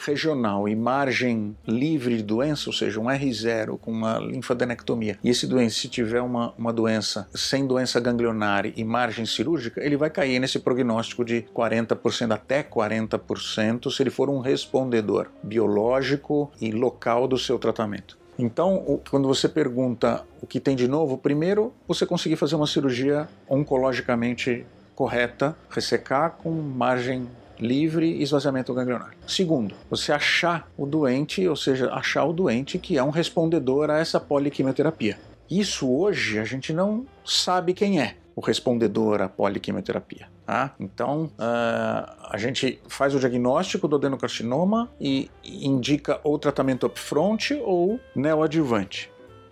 e 0.67 0.75
margem 0.75 1.55
livre 1.67 2.17
de 2.17 2.23
doença, 2.23 2.69
ou 2.69 2.73
seja, 2.73 2.99
um 2.99 3.05
R0 3.05 3.77
com 3.79 3.91
uma 3.91 4.17
linfadenectomia, 4.17 5.17
e 5.23 5.29
esse 5.29 5.47
doente 5.47 5.73
se 5.73 5.87
tiver 5.87 6.21
uma, 6.21 6.53
uma 6.57 6.73
doença 6.73 7.27
sem 7.33 7.65
doença 7.65 7.99
ganglionária 7.99 8.73
e 8.75 8.83
margem 8.83 9.25
cirúrgica, 9.25 9.83
ele 9.83 9.97
vai 9.97 10.09
cair 10.09 10.39
nesse 10.39 10.59
prognóstico 10.59 11.23
de 11.23 11.45
40% 11.55 12.31
até 12.31 12.63
40% 12.63 13.91
se 13.91 14.03
ele 14.03 14.09
for 14.09 14.29
um 14.29 14.39
respondedor 14.39 15.27
biológico 15.43 16.51
e 16.59 16.71
local 16.71 17.27
do 17.27 17.37
seu 17.37 17.57
tratamento. 17.57 18.17
Então, 18.37 19.01
quando 19.09 19.27
você 19.27 19.49
pergunta 19.49 20.25
o 20.41 20.47
que 20.47 20.61
tem 20.61 20.75
de 20.75 20.87
novo, 20.87 21.17
primeiro 21.17 21.73
você 21.85 22.05
conseguir 22.05 22.37
fazer 22.37 22.55
uma 22.55 22.67
cirurgia 22.67 23.27
oncologicamente 23.49 24.65
correta, 24.95 25.55
ressecar 25.69 26.37
com 26.41 26.51
margem 26.51 27.27
livre 27.59 28.21
esvaziamento 28.21 28.73
ganglionar. 28.73 29.13
Segundo, 29.27 29.75
você 29.89 30.11
achar 30.11 30.69
o 30.77 30.85
doente, 30.85 31.47
ou 31.47 31.55
seja, 31.55 31.91
achar 31.91 32.25
o 32.25 32.33
doente 32.33 32.77
que 32.77 32.97
é 32.97 33.03
um 33.03 33.09
respondedor 33.09 33.89
a 33.89 33.99
essa 33.99 34.19
poliquimioterapia. 34.19 35.17
Isso 35.49 35.91
hoje 35.91 36.39
a 36.39 36.45
gente 36.45 36.71
não 36.71 37.05
sabe 37.25 37.73
quem 37.73 37.99
é 37.99 38.15
o 38.35 38.41
respondedor 38.41 39.21
à 39.21 39.27
poliquimioterapia. 39.27 40.27
Tá? 40.45 40.73
Então, 40.79 41.25
uh, 41.37 42.29
a 42.29 42.37
gente 42.37 42.79
faz 42.87 43.13
o 43.13 43.19
diagnóstico 43.19 43.87
do 43.87 43.97
adenocarcinoma 43.97 44.89
e 44.99 45.29
indica 45.43 46.19
ou 46.23 46.39
tratamento 46.39 46.87
upfront 46.87 47.53
ou 47.63 47.99
neoadjuvante. 48.15 49.11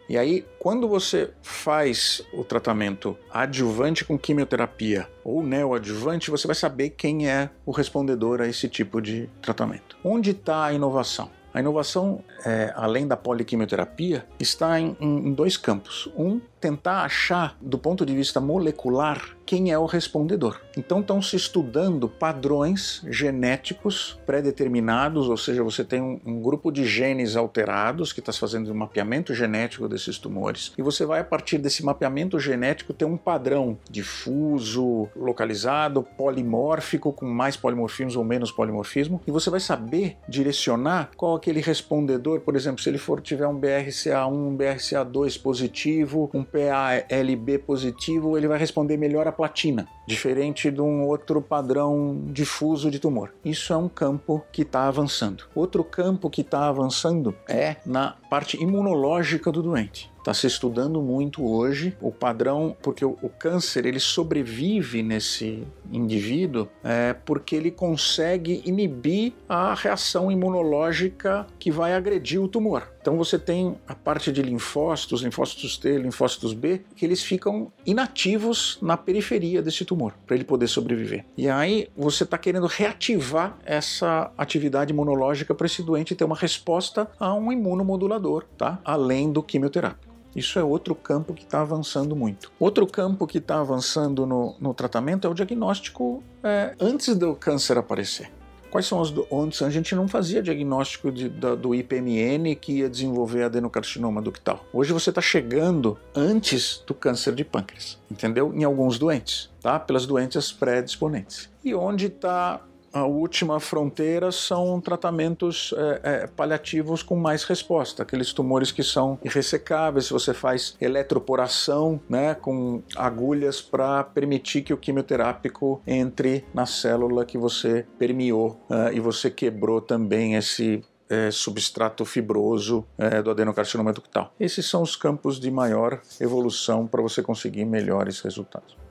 E 0.09 0.17
aí, 0.17 0.45
quando 0.57 0.87
você 0.87 1.31
faz 1.41 2.21
o 2.31 2.43
tratamento 2.43 3.17
adjuvante 3.29 4.05
com 4.05 4.17
quimioterapia 4.17 5.07
ou 5.23 5.43
neoadjuvante, 5.43 6.31
você 6.31 6.47
vai 6.47 6.55
saber 6.55 6.91
quem 6.91 7.29
é 7.29 7.49
o 7.65 7.71
respondedor 7.71 8.39
a 8.41 8.47
esse 8.47 8.69
tipo 8.69 9.01
de 9.01 9.29
tratamento. 9.41 9.97
Onde 10.03 10.31
está 10.31 10.65
a 10.65 10.73
inovação? 10.73 11.29
A 11.53 11.59
inovação, 11.59 12.23
é, 12.45 12.71
além 12.75 13.07
da 13.07 13.17
poliquimioterapia, 13.17 14.25
está 14.39 14.79
em, 14.79 14.95
em, 14.99 15.33
dois 15.33 15.57
campos. 15.57 16.07
Um, 16.15 16.39
tentar 16.59 17.03
achar, 17.03 17.57
do 17.61 17.77
ponto 17.77 18.05
de 18.05 18.15
vista 18.15 18.39
molecular, 18.39 19.37
quem 19.47 19.71
é 19.71 19.79
o 19.79 19.85
respondedor. 19.85 20.59
Então 20.75 20.99
estão 20.99 21.21
se 21.21 21.37
estudando 21.37 22.09
padrões 22.09 23.01
genéticos 23.09 24.19
pré-determinados, 24.25 25.29
ou 25.29 25.37
seja, 25.37 25.63
você 25.63 25.85
tem 25.85 26.01
um, 26.01 26.19
um, 26.25 26.41
grupo 26.41 26.69
de 26.69 26.85
genes 26.85 27.37
alterados 27.37 28.11
que 28.11 28.19
está 28.19 28.33
fazendo 28.33 28.69
um 28.69 28.75
mapeamento 28.75 29.33
genético 29.33 29.87
desses 29.87 30.17
tumores, 30.17 30.73
e 30.77 30.81
você 30.81 31.05
vai, 31.05 31.21
a 31.21 31.23
partir 31.23 31.57
desse 31.57 31.83
mapeamento 31.83 32.37
genético, 32.39 32.93
ter 32.93 33.05
um 33.05 33.15
padrão 33.15 33.77
difuso, 33.89 35.07
localizado, 35.15 36.03
polimórfico, 36.03 37.13
com 37.13 37.25
mais 37.25 37.55
polimorfismo 37.55 38.19
ou 38.19 38.25
menos 38.25 38.51
polimorfismo, 38.51 39.21
e 39.25 39.31
você 39.31 39.49
vai 39.49 39.61
saber 39.61 40.17
direcionar 40.27 41.11
qual 41.15 41.35
aquele 41.35 41.61
respondedor, 41.61 42.41
por 42.41 42.55
exemplo, 42.55 42.81
se 42.81 42.89
ele 42.89 42.97
for 42.97 43.21
tiver 43.21 43.47
um 43.47 43.57
BRCA1, 43.57 44.33
um 44.33 44.57
BRCA2 44.57 45.41
positivo, 45.41 46.29
um 46.33 46.43
PALB 46.51 47.59
positivo, 47.59 48.37
ele 48.37 48.47
vai 48.47 48.57
responder 48.57 48.97
melhor 48.97 49.27
a 49.27 49.31
platina, 49.31 49.87
diferente 50.07 50.71
de 50.71 50.81
um 50.81 51.05
outro 51.05 51.41
padrão 51.41 52.23
difuso 52.27 52.89
de 52.89 52.99
tumor. 52.99 53.33
Isso 53.43 53.73
é 53.73 53.77
um 53.77 53.89
campo 53.89 54.43
que 54.51 54.61
está 54.61 54.87
avançando. 54.87 55.45
Outro 55.53 55.83
campo 55.83 56.29
que 56.29 56.41
está 56.41 56.67
avançando 56.67 57.35
é 57.47 57.77
na 57.85 58.15
parte 58.29 58.61
imunológica 58.61 59.51
do 59.51 59.61
doente. 59.61 60.11
Está 60.27 60.33
se 60.33 60.45
estudando 60.45 61.01
muito 61.01 61.49
hoje 61.49 61.95
o 62.01 62.11
padrão, 62.11 62.75
porque 62.81 63.05
o, 63.05 63.17
o 63.21 63.29
câncer 63.29 63.85
ele 63.85 63.99
sobrevive 63.99 65.01
nesse 65.01 65.65
indivíduo 65.89 66.67
é, 66.83 67.13
porque 67.13 67.55
ele 67.55 67.71
consegue 67.71 68.61
inibir 68.65 69.31
a 69.47 69.73
reação 69.73 70.29
imunológica 70.29 71.47
que 71.57 71.71
vai 71.71 71.93
agredir 71.93 72.41
o 72.41 72.47
tumor. 72.49 72.91
Então 72.99 73.15
você 73.17 73.39
tem 73.39 73.77
a 73.87 73.95
parte 73.95 74.33
de 74.33 74.41
linfócitos, 74.41 75.21
linfócitos 75.21 75.77
T, 75.77 75.97
linfócitos 75.97 76.53
B, 76.53 76.81
que 76.93 77.05
eles 77.05 77.23
ficam 77.23 77.71
inativos 77.85 78.77
na 78.81 78.97
periferia 78.97 79.61
desse 79.61 79.85
tumor 79.85 80.13
para 80.25 80.35
ele 80.35 80.43
poder 80.43 80.67
sobreviver. 80.67 81.23
E 81.37 81.47
aí 81.47 81.87
você 81.95 82.25
está 82.25 82.37
querendo 82.37 82.67
reativar 82.67 83.57
essa 83.65 84.29
atividade 84.37 84.91
imunológica 84.91 85.55
para 85.55 85.67
esse 85.67 85.81
doente 85.81 86.15
ter 86.15 86.25
uma 86.25 86.35
resposta 86.35 87.09
a 87.17 87.33
um 87.33 87.49
imunomodulador, 87.49 88.16
tá? 88.57 88.79
Além 88.83 89.31
do 89.31 89.41
quimioterápico. 89.43 90.07
Isso 90.35 90.59
é 90.59 90.63
outro 90.63 90.93
campo 90.93 91.33
que 91.33 91.43
está 91.43 91.61
avançando 91.61 92.15
muito. 92.15 92.51
Outro 92.59 92.85
campo 92.85 93.25
que 93.25 93.39
está 93.39 93.59
avançando 93.59 94.25
no, 94.25 94.55
no, 94.59 94.71
tratamento 94.71 95.25
é 95.25 95.29
o 95.29 95.33
diagnóstico 95.33 96.21
é, 96.43 96.75
antes 96.79 97.15
do 97.15 97.33
câncer 97.33 97.77
aparecer. 97.77 98.31
Quais 98.69 98.85
são 98.85 98.99
os 98.99 99.11
onde 99.31 99.63
a 99.63 99.69
gente 99.69 99.95
não 99.95 100.07
fazia 100.07 100.43
diagnóstico 100.43 101.11
de, 101.11 101.29
da, 101.29 101.55
do 101.55 101.73
IPMN 101.73 102.55
que 102.55 102.79
ia 102.79 102.89
desenvolver 102.89 103.43
adenocarcinoma 103.43 104.21
ductal. 104.21 104.63
Hoje 104.71 104.93
você 104.93 105.09
está 105.09 105.21
chegando 105.21 105.97
antes 106.13 106.83
do 106.85 106.93
câncer 106.93 107.33
de 107.33 107.43
pâncreas, 107.43 107.97
entendeu? 108.11 108.53
Em 108.53 108.63
alguns 108.63 108.99
doentes, 108.99 109.49
tá? 109.61 109.79
Pelas 109.79 110.05
doenças 110.05 110.51
pré-disponentes. 110.51 111.49
E 111.63 111.73
onde 111.73 112.07
está 112.07 112.61
a 112.97 113.05
última 113.05 113.59
fronteira 113.59 114.31
são 114.31 114.79
tratamentos 114.81 115.73
é, 115.77 116.01
é, 116.03 116.27
paliativos 116.27 117.03
com 117.03 117.15
mais 117.15 117.43
resposta, 117.43 118.03
aqueles 118.03 118.33
tumores 118.33 118.71
que 118.71 118.83
são 118.83 119.19
irressecáveis, 119.23 120.05
se 120.05 120.13
você 120.13 120.33
faz 120.33 120.75
eletroporação 120.81 121.99
né, 122.09 122.33
com 122.35 122.81
agulhas 122.95 123.61
para 123.61 124.03
permitir 124.03 124.61
que 124.61 124.73
o 124.73 124.77
quimioterápico 124.77 125.81
entre 125.85 126.45
na 126.53 126.65
célula 126.65 127.25
que 127.25 127.37
você 127.37 127.85
permeou 127.97 128.59
uh, 128.69 128.91
e 128.93 128.99
você 128.99 129.29
quebrou 129.29 129.81
também 129.81 130.35
esse 130.35 130.83
é, 131.09 131.31
substrato 131.31 132.03
fibroso 132.05 132.85
é, 132.97 133.21
do 133.21 133.31
adenocarcinoma 133.31 133.93
ductal. 133.93 134.33
Esses 134.39 134.65
são 134.65 134.81
os 134.81 134.95
campos 134.95 135.39
de 135.39 135.49
maior 135.49 136.01
evolução 136.19 136.85
para 136.85 137.01
você 137.01 137.21
conseguir 137.21 137.65
melhores 137.65 138.19
resultados. 138.19 138.86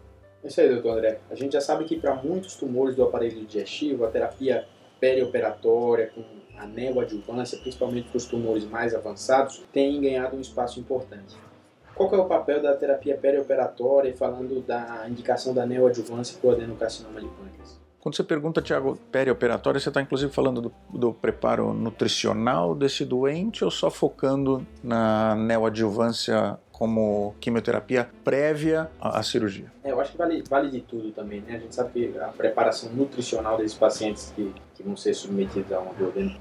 É 0.47 0.49
isso 0.49 0.61
aí, 0.61 0.69
doutor 0.69 0.93
André. 0.93 1.19
A 1.29 1.35
gente 1.35 1.55
já 1.55 1.61
sabe 1.61 1.85
que 1.87 1.99
para 1.99 2.15
muitos 2.15 2.55
tumores 2.55 2.95
do 2.95 3.03
aparelho 3.03 3.45
digestivo, 3.45 4.05
a 4.05 4.09
terapia 4.09 4.65
perioperatória 5.01 6.13
com 6.15 6.23
a 6.57 6.67
principalmente 7.59 8.09
para 8.09 8.17
os 8.17 8.27
tumores 8.27 8.65
mais 8.65 8.95
avançados, 8.95 9.65
tem 9.73 10.01
ganhado 10.01 10.37
um 10.37 10.41
espaço 10.41 10.79
importante. 10.79 11.37
Qual 11.97 12.15
é 12.15 12.17
o 12.17 12.27
papel 12.27 12.63
da 12.63 12.77
terapia 12.77 13.17
perioperatória, 13.17 14.17
falando 14.17 14.61
da 14.61 15.05
indicação 15.09 15.53
da 15.53 15.67
neoadjuvância 15.67 16.39
para 16.41 16.51
o 16.51 16.53
adenocarcinoma 16.53 17.21
de 17.21 17.27
pâncreas? 17.27 17.81
Quando 18.07 18.15
você 18.15 18.23
pergunta, 18.23 18.63
Tiago, 18.63 18.97
perioperatória, 19.11 19.81
você 19.81 19.89
está 19.89 20.01
inclusive 20.01 20.31
falando 20.31 20.61
do, 20.61 20.73
do, 20.95 21.13
preparo 21.13 21.75
nutricional 21.75 22.73
desse 22.73 23.05
doente 23.05 23.65
ou 23.65 23.71
só 23.73 23.91
focando 23.91 24.65
na 24.81 25.35
neoadjuvância 25.35 26.57
como 26.79 27.35
quimioterapia 27.41 28.07
prévia 28.23 28.91
à, 29.01 29.19
à 29.19 29.23
cirurgia? 29.23 29.73
É, 29.83 29.93
eu 29.93 29.99
acho 29.99 30.13
que 30.13 30.19
vale, 30.19 30.45
vale 30.47 30.71
de 30.71 30.83
tudo 30.83 31.11
também, 31.11 31.41
né? 31.41 31.57
A 31.57 31.59
gente 31.59 31.75
sabe 31.75 31.91
que 31.91 32.19
a 32.19 32.29
preparação 32.29 32.91
nutricional 32.93 33.57
desses 33.57 33.79
pacientes 33.79 34.31
que, 34.37 34.55
que 34.75 34.83
vão 34.83 34.95
ser 34.95 35.15
submetidos 35.15 35.73
a 35.73 35.81
uma 35.81 35.95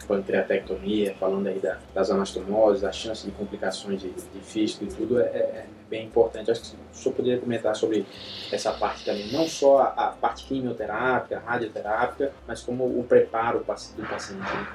pancreatectomia, 0.05 1.15
falando 1.17 1.47
aí 1.47 1.57
da, 1.59 1.79
das 1.93 2.11
anastomoses, 2.11 2.83
a 2.83 2.91
chance 2.91 3.25
de 3.25 3.31
complicações 3.31 4.01
de, 4.01 4.09
de 4.09 4.39
fístula 4.41 4.91
e 4.91 4.93
tudo, 4.93 5.21
é, 5.21 5.23
é, 5.23 5.37
é, 5.37 5.65
bem 5.89 6.07
importante. 6.07 6.51
Acho 6.51 6.61
que 6.61 6.67
o 6.67 6.95
senhor 6.95 7.15
poderia 7.15 7.39
comentar 7.39 7.73
sobre 7.73 8.05
essa 8.51 8.73
parte 8.73 9.05
também, 9.05 9.31
não 9.31 9.47
só 9.47 9.77
a, 9.79 10.07
a 10.07 10.07
parte 10.09 10.45
quimioterápica, 10.47 11.39
radioterápica, 11.39 12.33
mas 12.45 12.61
como 12.61 12.83
o 12.83 13.05
preparo 13.05 13.59
do 13.59 13.65
paciente. 13.65 14.33
Né? 14.33 14.67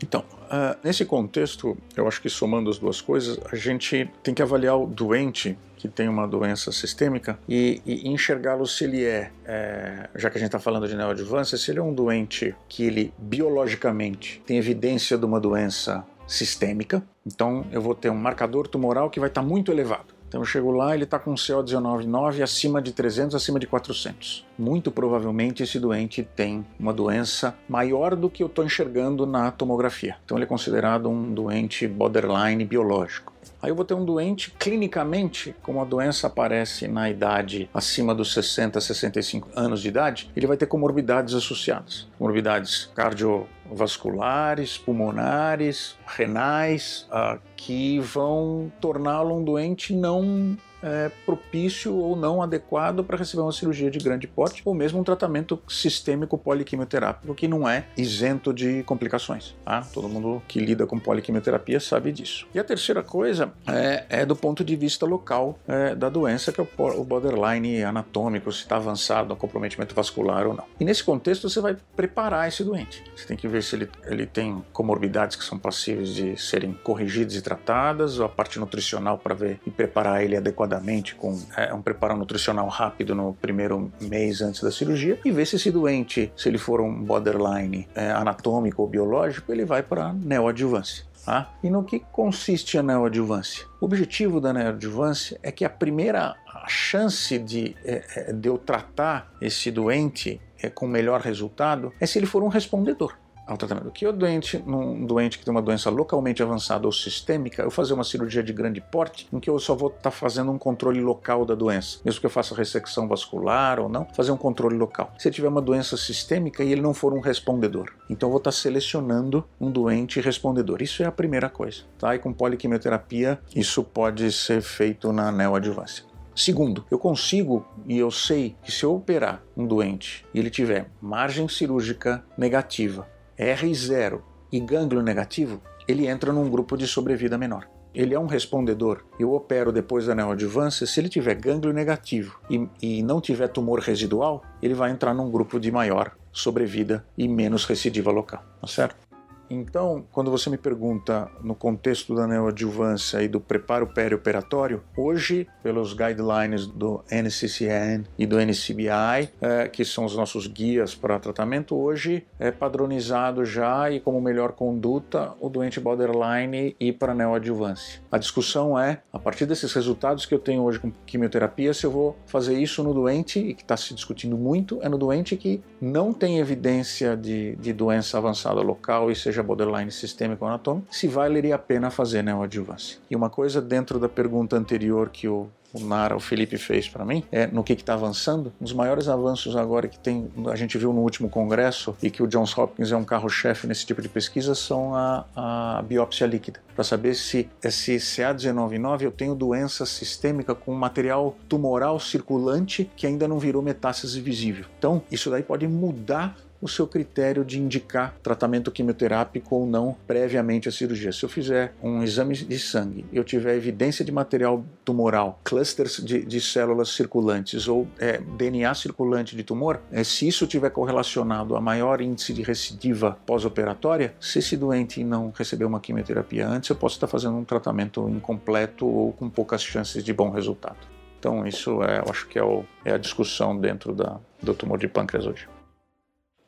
Então, 0.00 0.24
uh, 0.48 0.78
nesse 0.82 1.04
contexto, 1.04 1.76
eu 1.96 2.06
acho 2.06 2.20
que 2.20 2.28
somando 2.28 2.70
as 2.70 2.78
duas 2.78 3.00
coisas, 3.00 3.38
a 3.50 3.56
gente 3.56 4.10
tem 4.22 4.34
que 4.34 4.42
avaliar 4.42 4.78
o 4.78 4.86
doente 4.86 5.56
que 5.76 5.88
tem 5.88 6.08
uma 6.08 6.26
doença 6.26 6.72
sistêmica 6.72 7.38
e, 7.48 7.80
e 7.86 8.08
enxergá-lo 8.08 8.66
se 8.66 8.84
ele 8.84 9.04
é, 9.04 9.30
é, 9.44 10.08
já 10.16 10.28
que 10.28 10.36
a 10.36 10.40
gente 10.40 10.48
está 10.48 10.58
falando 10.58 10.88
de 10.88 10.96
neoadjuvância, 10.96 11.56
se 11.56 11.70
ele 11.70 11.78
é 11.78 11.82
um 11.82 11.94
doente 11.94 12.54
que 12.68 12.82
ele 12.84 13.14
biologicamente 13.16 14.42
tem 14.44 14.58
evidência 14.58 15.16
de 15.16 15.24
uma 15.24 15.38
doença 15.38 16.04
sistêmica, 16.26 17.02
então 17.24 17.64
eu 17.70 17.80
vou 17.80 17.94
ter 17.94 18.10
um 18.10 18.16
marcador 18.16 18.66
tumoral 18.66 19.08
que 19.08 19.20
vai 19.20 19.28
estar 19.28 19.40
tá 19.40 19.46
muito 19.46 19.70
elevado. 19.70 20.17
Então 20.28 20.42
eu 20.42 20.44
chego 20.44 20.70
lá, 20.70 20.94
ele 20.94 21.04
está 21.04 21.18
com 21.18 21.34
CO199 21.34 22.42
acima 22.42 22.82
de 22.82 22.92
300, 22.92 23.34
acima 23.34 23.58
de 23.58 23.66
400. 23.66 24.46
Muito 24.58 24.90
provavelmente 24.90 25.62
esse 25.62 25.80
doente 25.80 26.22
tem 26.22 26.66
uma 26.78 26.92
doença 26.92 27.56
maior 27.66 28.14
do 28.14 28.28
que 28.28 28.42
eu 28.42 28.46
estou 28.46 28.64
enxergando 28.64 29.24
na 29.26 29.50
tomografia. 29.50 30.16
Então 30.24 30.36
ele 30.36 30.44
é 30.44 30.48
considerado 30.48 31.08
um 31.08 31.32
doente 31.32 31.88
borderline 31.88 32.62
biológico. 32.64 33.32
Aí 33.60 33.70
eu 33.70 33.74
vou 33.74 33.84
ter 33.84 33.94
um 33.94 34.04
doente, 34.04 34.52
clinicamente, 34.58 35.54
como 35.62 35.80
a 35.80 35.84
doença 35.84 36.26
aparece 36.28 36.86
na 36.86 37.10
idade 37.10 37.68
acima 37.74 38.14
dos 38.14 38.32
60, 38.32 38.80
65 38.80 39.48
anos 39.54 39.82
de 39.82 39.88
idade, 39.88 40.30
ele 40.36 40.46
vai 40.46 40.56
ter 40.56 40.66
comorbidades 40.66 41.34
associadas. 41.34 42.06
Comorbidades 42.16 42.90
cardiovasculares, 42.94 44.78
pulmonares, 44.78 45.96
renais, 46.06 47.08
uh, 47.10 47.38
que 47.56 47.98
vão 48.00 48.70
torná-lo 48.80 49.36
um 49.36 49.42
doente 49.42 49.92
não 49.92 50.56
é, 50.82 51.10
propício 51.24 51.94
ou 51.94 52.16
não 52.16 52.42
adequado 52.42 53.02
para 53.02 53.16
receber 53.16 53.42
uma 53.42 53.52
cirurgia 53.52 53.90
de 53.90 53.98
grande 53.98 54.26
porte 54.26 54.62
ou 54.64 54.74
mesmo 54.74 55.00
um 55.00 55.04
tratamento 55.04 55.60
sistêmico 55.68 56.38
poliquimioterápico 56.38 57.34
que 57.34 57.48
não 57.48 57.68
é 57.68 57.86
isento 57.96 58.52
de 58.52 58.82
complicações. 58.84 59.54
Tá? 59.64 59.82
Todo 59.92 60.08
mundo 60.08 60.42
que 60.46 60.60
lida 60.60 60.86
com 60.86 60.98
poliquimioterapia 60.98 61.80
sabe 61.80 62.12
disso. 62.12 62.46
E 62.54 62.58
a 62.58 62.64
terceira 62.64 63.02
coisa 63.02 63.52
é, 63.66 64.04
é 64.08 64.26
do 64.26 64.36
ponto 64.36 64.64
de 64.64 64.76
vista 64.76 65.06
local 65.06 65.58
é, 65.66 65.94
da 65.94 66.08
doença, 66.08 66.52
que 66.52 66.60
é 66.60 66.64
o, 66.64 67.04
borderline 67.04 67.82
anatômico, 67.82 68.52
se 68.52 68.60
está 68.60 68.76
avançado, 68.76 69.34
comprometimento 69.36 69.94
vascular 69.94 70.46
ou 70.46 70.54
não. 70.54 70.64
E 70.78 70.84
nesse 70.84 71.02
contexto 71.02 71.48
você 71.48 71.60
vai 71.60 71.76
preparar 71.96 72.48
esse 72.48 72.62
doente. 72.64 73.04
Você 73.16 73.26
tem 73.26 73.36
que 73.36 73.48
ver 73.48 73.62
se 73.62 73.76
ele, 73.76 73.90
ele 74.04 74.26
tem 74.26 74.64
comorbidades 74.72 75.36
que 75.36 75.44
são 75.44 75.58
passíveis 75.58 76.10
de 76.14 76.36
serem 76.36 76.72
corrigidas 76.72 77.34
e 77.34 77.42
tratadas, 77.42 78.18
ou 78.18 78.26
a 78.26 78.28
parte 78.28 78.58
nutricional 78.58 79.18
para 79.18 79.34
ver 79.34 79.60
e 79.66 79.70
preparar 79.70 80.22
ele 80.22 80.36
adequadamente 80.36 80.67
adequadamente 80.68 81.14
com 81.14 81.40
é, 81.56 81.72
um 81.72 81.80
preparo 81.80 82.16
nutricional 82.16 82.68
rápido 82.68 83.14
no 83.14 83.32
primeiro 83.34 83.90
mês 84.00 84.42
antes 84.42 84.62
da 84.62 84.70
cirurgia 84.70 85.18
e 85.24 85.30
ver 85.30 85.46
se 85.46 85.56
esse 85.56 85.70
doente, 85.70 86.30
se 86.36 86.48
ele 86.48 86.58
for 86.58 86.80
um 86.80 87.02
borderline 87.02 87.88
é, 87.94 88.10
anatômico 88.10 88.82
ou 88.82 88.88
biológico, 88.88 89.50
ele 89.50 89.64
vai 89.64 89.82
para 89.82 90.12
neoadjuvância. 90.12 91.08
Tá? 91.24 91.50
E 91.62 91.68
no 91.68 91.82
que 91.82 92.00
consiste 92.12 92.78
a 92.78 92.82
neoadjuvância? 92.82 93.66
O 93.80 93.86
objetivo 93.86 94.40
da 94.40 94.52
neoadjuvância 94.52 95.38
é 95.42 95.50
que 95.50 95.64
a 95.64 95.70
primeira 95.70 96.36
chance 96.68 97.38
de, 97.38 97.74
é, 97.84 98.32
de 98.32 98.48
eu 98.48 98.58
tratar 98.58 99.32
esse 99.40 99.70
doente 99.70 100.40
é, 100.62 100.68
com 100.68 100.86
melhor 100.86 101.20
resultado 101.20 101.92
é 102.00 102.06
se 102.06 102.18
ele 102.18 102.26
for 102.26 102.42
um 102.42 102.48
respondedor 102.48 103.14
ao 103.48 103.56
tratamento. 103.56 103.90
Que 103.90 104.06
o 104.06 104.12
doente, 104.12 104.62
num 104.66 105.04
doente 105.06 105.38
que 105.38 105.44
tem 105.44 105.50
uma 105.50 105.62
doença 105.62 105.88
localmente 105.90 106.42
avançada 106.42 106.86
ou 106.86 106.92
sistêmica, 106.92 107.62
eu 107.62 107.70
fazer 107.70 107.94
uma 107.94 108.04
cirurgia 108.04 108.42
de 108.42 108.52
grande 108.52 108.80
porte, 108.80 109.26
em 109.32 109.40
que 109.40 109.48
eu 109.48 109.58
só 109.58 109.74
vou 109.74 109.88
estar 109.88 110.02
tá 110.02 110.10
fazendo 110.10 110.52
um 110.52 110.58
controle 110.58 111.00
local 111.00 111.46
da 111.46 111.54
doença, 111.54 111.98
mesmo 112.04 112.20
que 112.20 112.26
eu 112.26 112.30
faça 112.30 112.54
ressecção 112.54 113.08
vascular 113.08 113.80
ou 113.80 113.88
não, 113.88 114.06
fazer 114.12 114.30
um 114.30 114.36
controle 114.36 114.76
local. 114.76 115.12
Se 115.18 115.28
ele 115.28 115.34
tiver 115.34 115.48
uma 115.48 115.62
doença 115.62 115.96
sistêmica 115.96 116.62
e 116.62 116.70
ele 116.70 116.82
não 116.82 116.92
for 116.92 117.14
um 117.14 117.20
respondedor, 117.20 117.90
então 118.10 118.28
eu 118.28 118.32
vou 118.32 118.38
estar 118.38 118.50
tá 118.50 118.56
selecionando 118.56 119.44
um 119.58 119.70
doente 119.70 120.20
respondedor. 120.20 120.82
Isso 120.82 121.02
é 121.02 121.06
a 121.06 121.12
primeira 121.12 121.48
coisa. 121.48 121.82
Tá? 121.98 122.14
E 122.14 122.18
com 122.18 122.32
poliquimioterapia, 122.32 123.40
isso 123.56 123.82
pode 123.82 124.30
ser 124.30 124.60
feito 124.60 125.12
na 125.12 125.32
neoadjuvância. 125.32 126.04
Segundo, 126.38 126.84
eu 126.88 127.00
consigo 127.00 127.66
e 127.84 127.98
eu 127.98 128.12
sei 128.12 128.54
que 128.62 128.70
se 128.70 128.84
eu 128.84 128.94
operar 128.94 129.42
um 129.56 129.66
doente 129.66 130.24
e 130.32 130.38
ele 130.38 130.50
tiver 130.50 130.88
margem 131.02 131.48
cirúrgica 131.48 132.24
negativa, 132.36 133.08
R0 133.38 134.20
e 134.50 134.60
gânglio 134.60 135.02
negativo, 135.02 135.60
ele 135.86 136.06
entra 136.06 136.32
num 136.32 136.50
grupo 136.50 136.76
de 136.76 136.86
sobrevida 136.86 137.38
menor. 137.38 137.68
Ele 137.94 138.14
é 138.14 138.20
um 138.20 138.26
respondedor. 138.26 139.04
Eu 139.18 139.32
opero 139.32 139.72
depois 139.72 140.06
da 140.06 140.14
neoadjuvância. 140.14 140.86
Se 140.86 141.00
ele 141.00 141.08
tiver 141.08 141.34
gânglio 141.34 141.72
negativo 141.72 142.38
e, 142.50 142.68
e 142.82 143.02
não 143.02 143.20
tiver 143.20 143.48
tumor 143.48 143.80
residual, 143.80 144.42
ele 144.60 144.74
vai 144.74 144.90
entrar 144.90 145.14
num 145.14 145.30
grupo 145.30 145.58
de 145.58 145.72
maior 145.72 146.12
sobrevida 146.30 147.04
e 147.16 147.26
menos 147.26 147.64
recidiva 147.64 148.10
local, 148.10 148.44
tá 148.60 148.66
certo? 148.66 149.07
Então, 149.50 150.04
quando 150.12 150.30
você 150.30 150.50
me 150.50 150.58
pergunta 150.58 151.30
no 151.42 151.54
contexto 151.54 152.14
da 152.14 152.26
neoadjuvância 152.26 153.22
e 153.22 153.28
do 153.28 153.40
preparo 153.40 153.86
perioperatório, 153.86 154.82
hoje, 154.96 155.46
pelos 155.62 155.94
guidelines 155.94 156.66
do 156.66 157.02
NCCN 157.10 158.04
e 158.18 158.26
do 158.26 158.38
NCBI, 158.38 159.30
é, 159.40 159.68
que 159.68 159.84
são 159.84 160.04
os 160.04 160.14
nossos 160.14 160.46
guias 160.46 160.94
para 160.94 161.18
tratamento, 161.18 161.74
hoje 161.76 162.26
é 162.38 162.50
padronizado 162.50 163.44
já 163.44 163.90
e 163.90 164.00
como 164.00 164.20
melhor 164.20 164.52
conduta 164.52 165.32
o 165.40 165.48
doente 165.48 165.80
borderline 165.80 166.76
ir 166.78 166.92
para 166.92 167.14
neoadjuvância. 167.14 168.02
A 168.12 168.18
discussão 168.18 168.78
é, 168.78 169.00
a 169.12 169.18
partir 169.18 169.46
desses 169.46 169.72
resultados 169.72 170.26
que 170.26 170.34
eu 170.34 170.38
tenho 170.38 170.62
hoje 170.62 170.78
com 170.78 170.90
quimioterapia, 171.06 171.72
se 171.72 171.86
eu 171.86 171.90
vou 171.90 172.16
fazer 172.26 172.58
isso 172.58 172.82
no 172.82 172.92
doente, 172.92 173.38
e 173.38 173.54
que 173.54 173.62
está 173.62 173.76
se 173.76 173.94
discutindo 173.94 174.36
muito, 174.36 174.78
é 174.82 174.88
no 174.88 174.98
doente 174.98 175.36
que 175.36 175.62
não 175.80 176.12
tem 176.12 176.38
evidência 176.38 177.16
de, 177.16 177.56
de 177.56 177.72
doença 177.72 178.18
avançada 178.18 178.60
local 178.60 179.10
e 179.10 179.16
seja 179.16 179.37
seja 179.38 179.42
borderline 179.42 179.90
sistêmico 179.90 180.44
ou 180.44 180.48
anatômico, 180.48 180.86
se 180.90 181.06
valeria 181.06 181.54
a 181.54 181.58
pena 181.58 181.90
fazer 181.90 182.22
neoadjuvância. 182.22 182.98
E 183.10 183.16
uma 183.16 183.30
coisa 183.30 183.60
dentro 183.60 183.98
da 183.98 184.08
pergunta 184.08 184.56
anterior 184.56 185.08
que 185.10 185.28
o 185.28 185.48
o 185.70 185.80
Nara, 185.80 186.16
o 186.16 186.20
Felipe 186.20 186.56
fez 186.56 186.88
para 186.88 187.04
mim, 187.04 187.22
é 187.30 187.46
no 187.46 187.62
que 187.62 187.74
está 187.74 187.94
avançando. 187.94 188.52
Um 188.60 188.64
dos 188.64 188.72
maiores 188.72 189.08
avanços 189.08 189.54
agora 189.54 189.86
que 189.86 189.98
tem, 189.98 190.30
a 190.50 190.56
gente 190.56 190.78
viu 190.78 190.92
no 190.92 191.00
último 191.02 191.28
congresso 191.28 191.94
e 192.02 192.10
que 192.10 192.22
o 192.22 192.26
Johns 192.26 192.56
Hopkins 192.56 192.90
é 192.90 192.96
um 192.96 193.04
carro-chefe 193.04 193.66
nesse 193.66 193.84
tipo 193.84 194.00
de 194.00 194.08
pesquisa 194.08 194.54
são 194.54 194.94
a, 194.94 195.26
a 195.36 195.82
biópsia 195.82 196.26
líquida 196.26 196.60
para 196.74 196.84
saber 196.84 197.14
se 197.14 197.48
esse 197.62 197.96
CA199 197.96 199.02
eu 199.02 199.12
tenho 199.12 199.34
doença 199.34 199.84
sistêmica 199.84 200.54
com 200.54 200.72
material 200.72 201.36
tumoral 201.48 202.00
circulante 202.00 202.90
que 202.96 203.06
ainda 203.06 203.28
não 203.28 203.38
virou 203.38 203.62
metástase 203.62 204.20
visível. 204.20 204.64
Então 204.78 205.02
isso 205.10 205.30
daí 205.30 205.42
pode 205.42 205.66
mudar 205.68 206.36
o 206.60 206.68
seu 206.68 206.86
critério 206.86 207.44
de 207.44 207.60
indicar 207.60 208.16
tratamento 208.22 208.70
quimioterápico 208.70 209.56
ou 209.56 209.66
não 209.66 209.96
previamente 210.06 210.68
à 210.68 210.72
cirurgia. 210.72 211.12
Se 211.12 211.24
eu 211.24 211.28
fizer 211.28 211.74
um 211.82 212.02
exame 212.02 212.34
de 212.34 212.58
sangue 212.58 213.04
e 213.12 213.16
eu 213.16 213.24
tiver 213.24 213.56
evidência 213.56 214.04
de 214.04 214.12
material 214.12 214.64
tumoral, 214.84 215.40
clusters 215.44 216.02
de, 216.04 216.24
de 216.24 216.40
células 216.40 216.90
circulantes 216.90 217.68
ou 217.68 217.86
é, 217.98 218.18
DNA 218.18 218.74
circulante 218.74 219.36
de 219.36 219.42
tumor, 219.42 219.80
é, 219.90 220.02
se 220.02 220.26
isso 220.26 220.46
tiver 220.46 220.70
correlacionado 220.70 221.56
a 221.56 221.60
maior 221.60 222.00
índice 222.00 222.32
de 222.32 222.42
recidiva 222.42 223.18
pós-operatória, 223.26 224.14
se 224.20 224.38
esse 224.38 224.56
doente 224.56 225.02
não 225.04 225.32
recebeu 225.34 225.68
uma 225.68 225.80
quimioterapia 225.80 226.48
antes, 226.48 226.70
eu 226.70 226.76
posso 226.76 226.96
estar 226.96 227.06
fazendo 227.06 227.36
um 227.36 227.44
tratamento 227.44 228.08
incompleto 228.08 228.86
ou 228.86 229.12
com 229.12 229.28
poucas 229.28 229.62
chances 229.62 230.02
de 230.02 230.12
bom 230.12 230.30
resultado. 230.30 230.78
Então, 231.18 231.46
isso 231.46 231.82
é, 231.82 231.98
eu 231.98 232.10
acho 232.10 232.28
que 232.28 232.38
é, 232.38 232.42
o, 232.42 232.64
é 232.84 232.92
a 232.92 232.98
discussão 232.98 233.56
dentro 233.58 233.92
da, 233.92 234.18
do 234.42 234.54
tumor 234.54 234.78
de 234.78 234.86
pâncreas 234.86 235.26
hoje. 235.26 235.48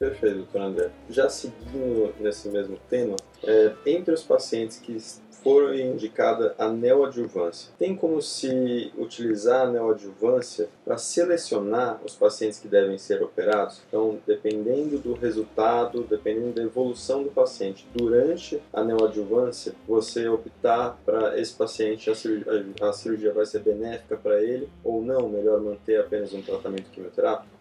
Perfeito, 0.01 0.37
doutor 0.37 0.63
André. 0.63 0.91
Já 1.11 1.29
seguindo 1.29 2.15
nesse 2.19 2.49
mesmo 2.49 2.79
tema, 2.89 3.17
é, 3.45 3.75
entre 3.85 4.15
os 4.15 4.23
pacientes 4.23 4.79
que 4.79 4.99
foram 5.43 5.75
indicada 5.75 6.55
a 6.57 6.71
neoadjuvância, 6.71 7.71
tem 7.79 7.95
como 7.95 8.23
se 8.23 8.91
utilizar 8.97 9.67
a 9.67 9.71
neoadjuvância 9.71 10.71
para 10.87 10.97
selecionar 10.97 12.01
os 12.03 12.15
pacientes 12.15 12.59
que 12.59 12.67
devem 12.67 12.97
ser 12.97 13.23
operados? 13.23 13.83
Então, 13.89 14.19
dependendo 14.27 14.99
do 14.99 15.13
resultado, 15.13 16.03
dependendo 16.05 16.55
da 16.55 16.63
evolução 16.63 17.23
do 17.23 17.31
paciente 17.31 17.87
durante 17.95 18.59
a 18.73 18.83
neoadjuvância, 18.83 19.75
você 19.87 20.27
optar 20.29 20.99
para 21.05 21.39
esse 21.39 21.53
paciente, 21.53 22.09
a 22.09 22.15
cirurgia, 22.15 22.65
a 22.81 22.93
cirurgia 22.95 23.35
vai 23.35 23.45
ser 23.45 23.59
benéfica 23.59 24.17
para 24.17 24.43
ele 24.43 24.67
ou 24.83 25.03
não, 25.03 25.29
melhor 25.29 25.61
manter 25.61 26.01
apenas 26.01 26.33
um 26.33 26.41
tratamento 26.41 26.91
quimioterápico? 26.91 27.60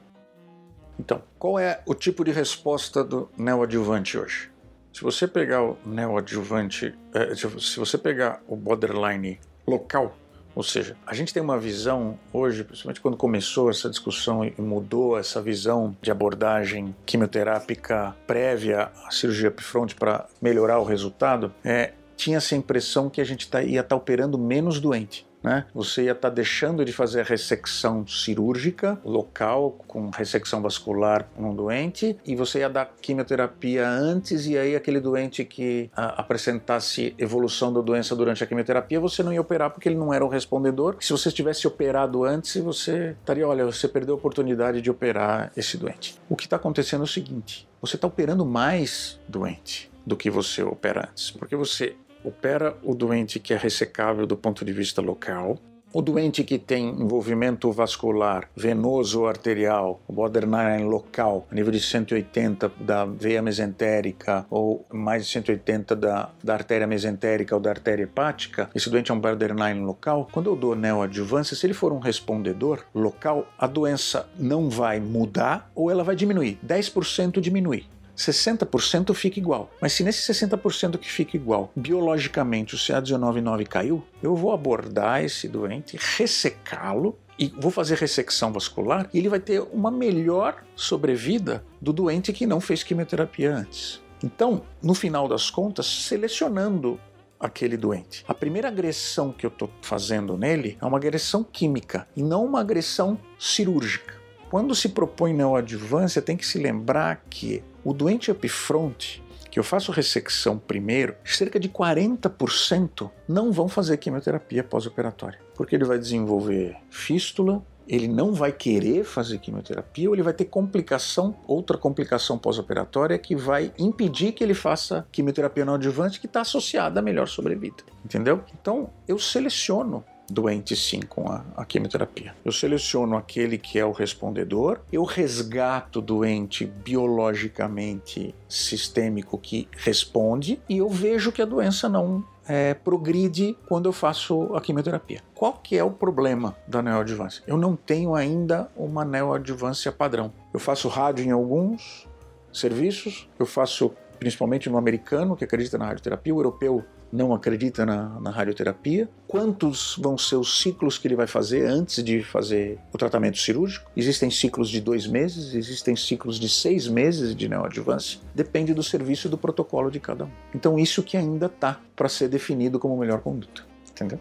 Então, 1.00 1.24
qual 1.40 1.58
é 1.58 1.82
o 1.86 1.96
tipo 1.96 2.26
de 2.26 2.32
resposta 2.32 3.04
do 3.04 3.30
neoadjuvante 3.38 4.18
hoje? 4.18 4.52
Se 4.92 5.02
você 5.02 5.28
pegar 5.28 5.64
o 5.64 5.78
neoadjuvante, 5.86 6.94
eh, 7.14 7.34
se 7.36 7.80
você 7.80 7.98
pegar 7.98 8.42
o 8.48 8.56
borderline 8.56 9.40
local, 9.66 10.14
ou 10.54 10.64
seja, 10.64 10.98
a 11.08 11.14
gente 11.14 11.34
tem 11.34 11.42
uma 11.42 11.58
visão 11.58 12.20
hoje, 12.34 12.66
principalmente 12.66 13.00
quando 13.00 13.16
começou 13.16 13.70
essa 13.70 13.90
discussão 13.90 14.44
e 14.44 14.54
mudou 14.60 15.18
essa 15.18 15.42
visão 15.42 15.96
de 16.02 16.12
abordagem 16.12 16.94
quimioterápica 17.06 18.14
prévia 18.28 18.92
à 19.06 19.12
cirurgia 19.12 19.50
upfront 19.50 19.96
para 19.96 20.28
melhorar 20.42 20.80
o 20.80 20.84
resultado, 20.84 21.54
é, 21.64 21.94
tinha-se 22.18 22.56
a 22.56 22.58
impressão 22.58 23.10
que 23.10 23.22
a 23.22 23.24
gente 23.24 23.50
tá, 23.50 23.64
ia 23.64 23.80
estar 23.80 23.90
tá 23.90 23.96
operando 23.96 24.38
menos 24.38 24.82
doente. 24.82 25.29
Né? 25.44 25.66
Você 25.74 26.04
ia 26.04 26.12
estar 26.12 26.30
tá 26.30 26.36
deixando 26.36 26.84
de 26.84 26.92
fazer 26.92 27.22
a 27.22 27.24
ressecção 27.24 28.06
cirúrgica 28.06 29.00
local, 29.04 29.72
com 29.88 30.10
ressecção 30.10 30.62
vascular 30.62 31.30
num 31.38 31.56
doente, 31.56 32.18
e 32.26 32.36
você 32.36 32.60
ia 32.60 32.70
dar 32.70 32.94
quimioterapia 33.02 33.88
antes, 33.88 34.46
e 34.48 34.58
aí 34.58 34.76
aquele 34.76 35.00
doente 35.00 35.46
que 35.46 35.90
a, 35.96 36.06
ah, 36.06 36.22
apresentasse 36.22 37.16
evolução 37.18 37.72
da 37.72 37.82
doença 37.82 38.16
durante 38.16 38.44
a 38.44 38.48
quimioterapia, 38.48 39.00
você 39.00 39.24
não 39.24 39.32
ia 39.32 39.42
operar 39.42 39.70
porque 39.70 39.88
ele 39.88 39.98
não 39.98 40.14
era 40.14 40.26
o 40.26 40.28
respondedor. 40.28 40.98
Se 41.00 41.12
você 41.12 41.32
tivesse 41.32 41.68
operado 41.68 42.24
antes, 42.24 42.58
você 42.58 43.16
estaria, 43.20 43.48
olha, 43.48 43.66
você 43.66 43.88
perdeu 43.88 44.16
a 44.16 44.18
oportunidade 44.18 44.82
de 44.82 44.92
operar 44.92 45.52
esse 45.56 45.78
doente. 45.78 46.16
O 46.28 46.36
que 46.36 46.44
está 46.44 46.58
acontecendo 46.58 47.02
é 47.02 47.04
o 47.06 47.08
seguinte: 47.08 47.68
você 47.82 47.96
está 47.96 48.08
operando 48.08 48.46
mais 48.46 49.20
doente 49.28 49.90
do 50.06 50.18
que 50.18 50.30
você 50.30 50.64
opera 50.64 51.08
antes, 51.10 51.32
porque 51.32 51.56
você 51.56 51.96
opera 52.24 52.76
o 52.84 52.94
doente 52.94 53.40
que 53.40 53.54
é 53.54 53.58
ressecável 53.58 54.26
do 54.26 54.38
ponto 54.38 54.64
de 54.66 54.74
vista 54.74 55.02
local, 55.02 55.58
o 55.92 56.04
doente 56.04 56.44
que 56.44 56.60
tem 56.60 56.88
envolvimento 56.90 57.72
vascular, 57.72 58.48
venoso 58.56 59.22
ou 59.22 59.28
arterial, 59.28 60.00
borderline 60.08 60.84
local, 60.84 61.48
a 61.52 61.56
nível 61.56 61.72
de 61.72 61.80
180 61.80 62.72
da 62.80 63.06
veia 63.06 63.42
mesentérica 63.42 64.46
ou 64.52 64.86
mais 64.94 65.26
de 65.26 65.32
180 65.32 65.96
da, 65.96 66.30
da 66.44 66.54
artéria 66.54 66.86
mesentérica 66.86 67.56
ou 67.56 67.62
da 67.62 67.72
artéria 67.72 68.04
hepática, 68.04 68.70
esse 68.76 68.88
doente 68.88 69.10
é 69.10 69.16
um 69.16 69.20
borderline 69.20 69.80
local. 69.80 70.28
Quando 70.32 70.52
eu 70.52 70.56
dou 70.56 70.76
neoadjuvância, 70.76 71.56
se 71.56 71.66
ele 71.66 71.74
for 71.74 71.92
um 71.92 72.00
respondedor 72.00 72.86
local, 72.94 73.48
a 73.58 73.66
doença 73.66 74.30
não 74.38 74.70
vai 74.70 75.00
mudar 75.00 75.72
ou 75.74 75.90
ela 75.90 76.04
vai 76.04 76.16
diminuir. 76.16 76.60
10% 76.64 77.40
diminui. 77.40 77.86
60% 78.20 79.14
fica 79.14 79.40
igual. 79.40 79.72
Mas 79.82 79.94
se 79.94 80.04
nesse 80.04 80.32
60% 80.32 80.98
que 80.98 81.10
fica 81.10 81.38
igual, 81.38 81.72
biologicamente 81.76 82.76
o 82.76 82.78
CA199 82.78 83.68
caiu, 83.68 84.04
eu 84.22 84.36
vou 84.36 84.52
abordar 84.52 85.24
esse 85.24 85.48
doente, 85.48 85.98
ressecá-lo 86.18 87.18
e 87.38 87.48
vou 87.58 87.72
fazer 87.72 87.98
ressecção 87.98 88.52
vascular 88.52 89.10
e 89.14 89.18
ele 89.18 89.30
vai 89.30 89.40
ter 89.40 89.62
uma 89.72 89.90
melhor 89.90 90.64
sobrevida 90.76 91.64
do 91.82 91.94
doente 91.94 92.34
que 92.34 92.46
não 92.46 92.60
fez 92.60 92.84
quimioterapia 92.84 93.56
antes. 93.56 94.02
Então, 94.22 94.64
no 94.84 94.94
final 94.94 95.30
das 95.30 95.50
contas, 95.50 95.86
selecionando 95.86 97.00
aquele 97.40 97.78
doente. 97.78 98.26
A 98.28 98.34
primeira 98.34 98.68
agressão 98.68 99.32
que 99.32 99.46
eu 99.46 99.48
estou 99.48 99.70
fazendo 99.82 100.38
nele 100.38 100.78
é 100.82 100.86
uma 100.86 100.98
agressão 100.98 101.42
química 101.42 102.06
e 102.14 102.22
não 102.22 102.44
uma 102.44 102.60
agressão 102.60 103.18
cirúrgica. 103.40 104.20
Quando 104.50 104.76
se 104.76 104.90
propõe 104.90 105.32
neoadjuvância, 105.32 106.22
tem 106.22 106.36
que 106.36 106.46
se 106.46 106.58
lembrar 106.58 107.24
que 107.30 107.64
o 107.84 107.94
doente 107.94 108.32
upfront, 108.32 109.24
que 109.50 109.60
eu 109.60 109.64
faço 109.64 109.92
ressecção 109.92 110.58
primeiro, 110.58 111.16
cerca 111.24 111.60
de 111.60 111.70
40% 111.70 113.10
não 113.28 113.52
vão 113.52 113.68
fazer 113.68 113.98
quimioterapia 113.98 114.64
pós-operatória, 114.64 115.40
porque 115.56 115.76
ele 115.76 115.86
vai 115.86 115.98
desenvolver 115.98 116.78
fístula, 116.90 117.64
ele 117.88 118.08
não 118.08 118.34
vai 118.34 118.52
querer 118.52 119.04
fazer 119.04 119.40
quimioterapia 119.40 120.08
ou 120.08 120.16
ele 120.16 120.22
vai 120.22 120.34
ter 120.34 120.46
complicação, 120.46 121.36
outra 121.48 121.76
complicação 121.76 122.38
pós-operatória 122.38 123.18
que 123.18 123.36
vai 123.36 123.74
impedir 123.80 124.32
que 124.32 124.44
ele 124.44 124.54
faça 124.54 125.08
quimioterapia 125.12 125.66
no 125.66 125.74
adjuvante 125.74 126.20
que 126.20 126.28
está 126.28 126.42
associada 126.42 127.00
à 127.00 127.04
melhor 127.04 127.28
sobrevida. 127.28 127.84
Entendeu? 128.06 128.44
Então 128.54 128.92
eu 129.08 129.18
seleciono 129.18 130.06
doente 130.30 130.76
sim 130.76 131.02
com 131.02 131.28
a, 131.30 131.44
a, 131.56 131.66
quimioterapia. 131.66 132.36
Eu 132.44 132.52
seleciono 132.52 133.16
aquele 133.16 133.58
que 133.58 133.80
é 133.80 133.86
o 133.86 133.92
respondedor, 133.92 134.80
eu 134.92 135.04
resgato 135.04 136.00
o 136.00 136.02
doente 136.02 136.66
biologicamente 136.66 138.34
sistêmico 138.48 139.38
que 139.38 139.68
responde 139.78 140.62
e 140.68 140.78
eu 140.78 140.90
vejo 140.90 141.32
que 141.32 141.42
a 141.42 141.46
doença 141.46 141.90
não 141.90 142.24
é, 142.48 142.74
progride 142.74 143.56
quando 143.68 143.88
eu 143.88 143.94
faço 143.94 144.56
a 144.56 144.62
quimioterapia. 144.62 145.22
Qual 145.36 145.54
que 145.54 145.78
é 145.78 145.84
o 145.84 145.92
problema 145.92 146.56
da 146.68 146.82
neoadjuvância? 146.82 147.44
Eu 147.46 147.58
não 147.58 147.76
tenho 147.76 148.16
ainda 148.16 148.70
uma 148.76 149.06
neoadjuvância 149.06 149.92
padrão. 149.92 150.34
Eu 150.52 150.60
faço 150.60 150.88
rádio 150.88 151.26
em 151.26 151.32
alguns 151.32 152.08
serviços, 152.52 153.30
eu 153.38 153.46
faço 153.46 153.92
principalmente 154.20 154.70
no 154.70 154.78
americano, 154.78 155.36
que 155.36 155.46
acredita 155.46 155.78
na 155.78 155.86
radioterapia, 155.86 156.36
o 156.36 156.40
europeu 156.40 156.84
não 157.12 157.34
acredita 157.34 157.86
na, 157.86 158.20
na, 158.20 158.30
radioterapia, 158.30 159.10
quantos 159.28 159.98
vão 160.00 160.18
ser 160.18 160.36
os 160.36 160.62
ciclos 160.62 160.98
que 160.98 161.08
ele 161.08 161.16
vai 161.16 161.28
fazer 161.28 161.66
antes 161.66 162.04
de 162.04 162.24
fazer 162.24 162.78
o 162.94 162.98
tratamento 162.98 163.38
cirúrgico. 163.38 163.90
Existem 163.96 164.30
ciclos 164.30 164.70
de 164.70 164.80
dois 164.80 165.08
meses, 165.08 165.54
existem 165.54 165.96
ciclos 165.96 166.40
de 166.40 166.50
seis 166.50 166.88
meses 166.88 167.36
de 167.36 167.48
neoadjuvância, 167.50 168.20
depende 168.34 168.74
do 168.74 168.84
serviço 168.84 169.28
e 169.28 169.30
do 169.30 169.38
protocolo 169.38 169.90
de 169.90 170.00
cada 170.00 170.26
um. 170.26 170.32
Então, 170.54 170.78
isso 170.78 171.04
que 171.04 171.18
ainda 171.18 171.48
está 171.48 171.80
para 171.96 172.10
ser 172.10 172.28
definido 172.28 172.80
como 172.80 172.98
melhor 172.98 173.22
conduta. 173.22 173.64
Entendeu? 173.92 174.20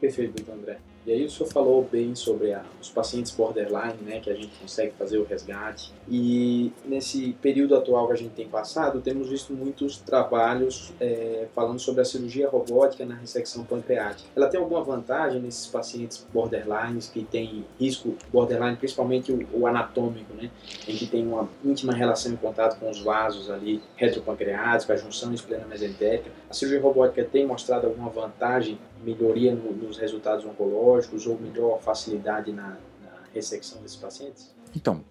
Perfeito, 0.00 0.42
doutor 0.42 0.54
André. 0.54 0.89
E 1.06 1.12
aí 1.12 1.24
o 1.24 1.30
senhor 1.30 1.50
falou 1.50 1.88
bem 1.90 2.14
sobre 2.14 2.52
a, 2.52 2.62
os 2.80 2.90
pacientes 2.90 3.32
borderline, 3.32 3.96
né, 4.02 4.20
que 4.20 4.30
a 4.30 4.34
gente 4.34 4.50
consegue 4.60 4.92
fazer 4.98 5.18
o 5.18 5.24
resgate. 5.24 5.92
E 6.08 6.72
nesse 6.84 7.32
período 7.40 7.74
atual 7.74 8.06
que 8.06 8.12
a 8.12 8.16
gente 8.16 8.32
tem 8.32 8.48
passado, 8.48 9.00
temos 9.00 9.28
visto 9.28 9.52
muitos 9.52 9.96
trabalhos 9.96 10.92
é, 11.00 11.46
falando 11.54 11.78
sobre 11.78 12.02
a 12.02 12.04
cirurgia 12.04 12.48
robótica 12.48 13.04
na 13.06 13.14
ressecção 13.14 13.64
pancreática. 13.64 14.28
Ela 14.36 14.48
tem 14.48 14.60
alguma 14.60 14.82
vantagem 14.82 15.40
nesses 15.40 15.66
pacientes 15.66 16.26
borderlines 16.32 17.08
que 17.08 17.24
têm 17.24 17.64
risco 17.78 18.16
borderline, 18.30 18.76
principalmente 18.76 19.32
o, 19.32 19.46
o 19.52 19.66
anatômico, 19.66 20.34
né, 20.34 20.50
em 20.86 20.96
que 20.96 21.06
tem 21.06 21.26
uma 21.26 21.48
íntima 21.64 21.94
relação 21.94 22.32
e 22.32 22.36
contato 22.36 22.78
com 22.78 22.90
os 22.90 23.00
vasos 23.00 23.50
ali 23.50 23.82
retropancreáticos, 23.96 24.90
a 24.90 24.96
junção 24.96 25.32
esplena-mesentérica. 25.32 26.30
A 26.50 26.52
cirurgia 26.52 26.82
robótica 26.82 27.24
tem 27.24 27.46
mostrado 27.46 27.86
alguma 27.86 28.10
vantagem 28.10 28.76
melhoria 29.04 29.54
no, 29.54 29.70
nos 29.72 29.96
resultados 29.96 30.44
oncológicos 30.44 31.24
ou 31.24 31.38
melhor 31.38 31.80
facilidade 31.80 32.52
na, 32.52 32.76
na 33.00 33.22
ressecção 33.32 33.80
desses 33.80 33.96
pacientes? 33.96 34.52
Então, 34.74 35.04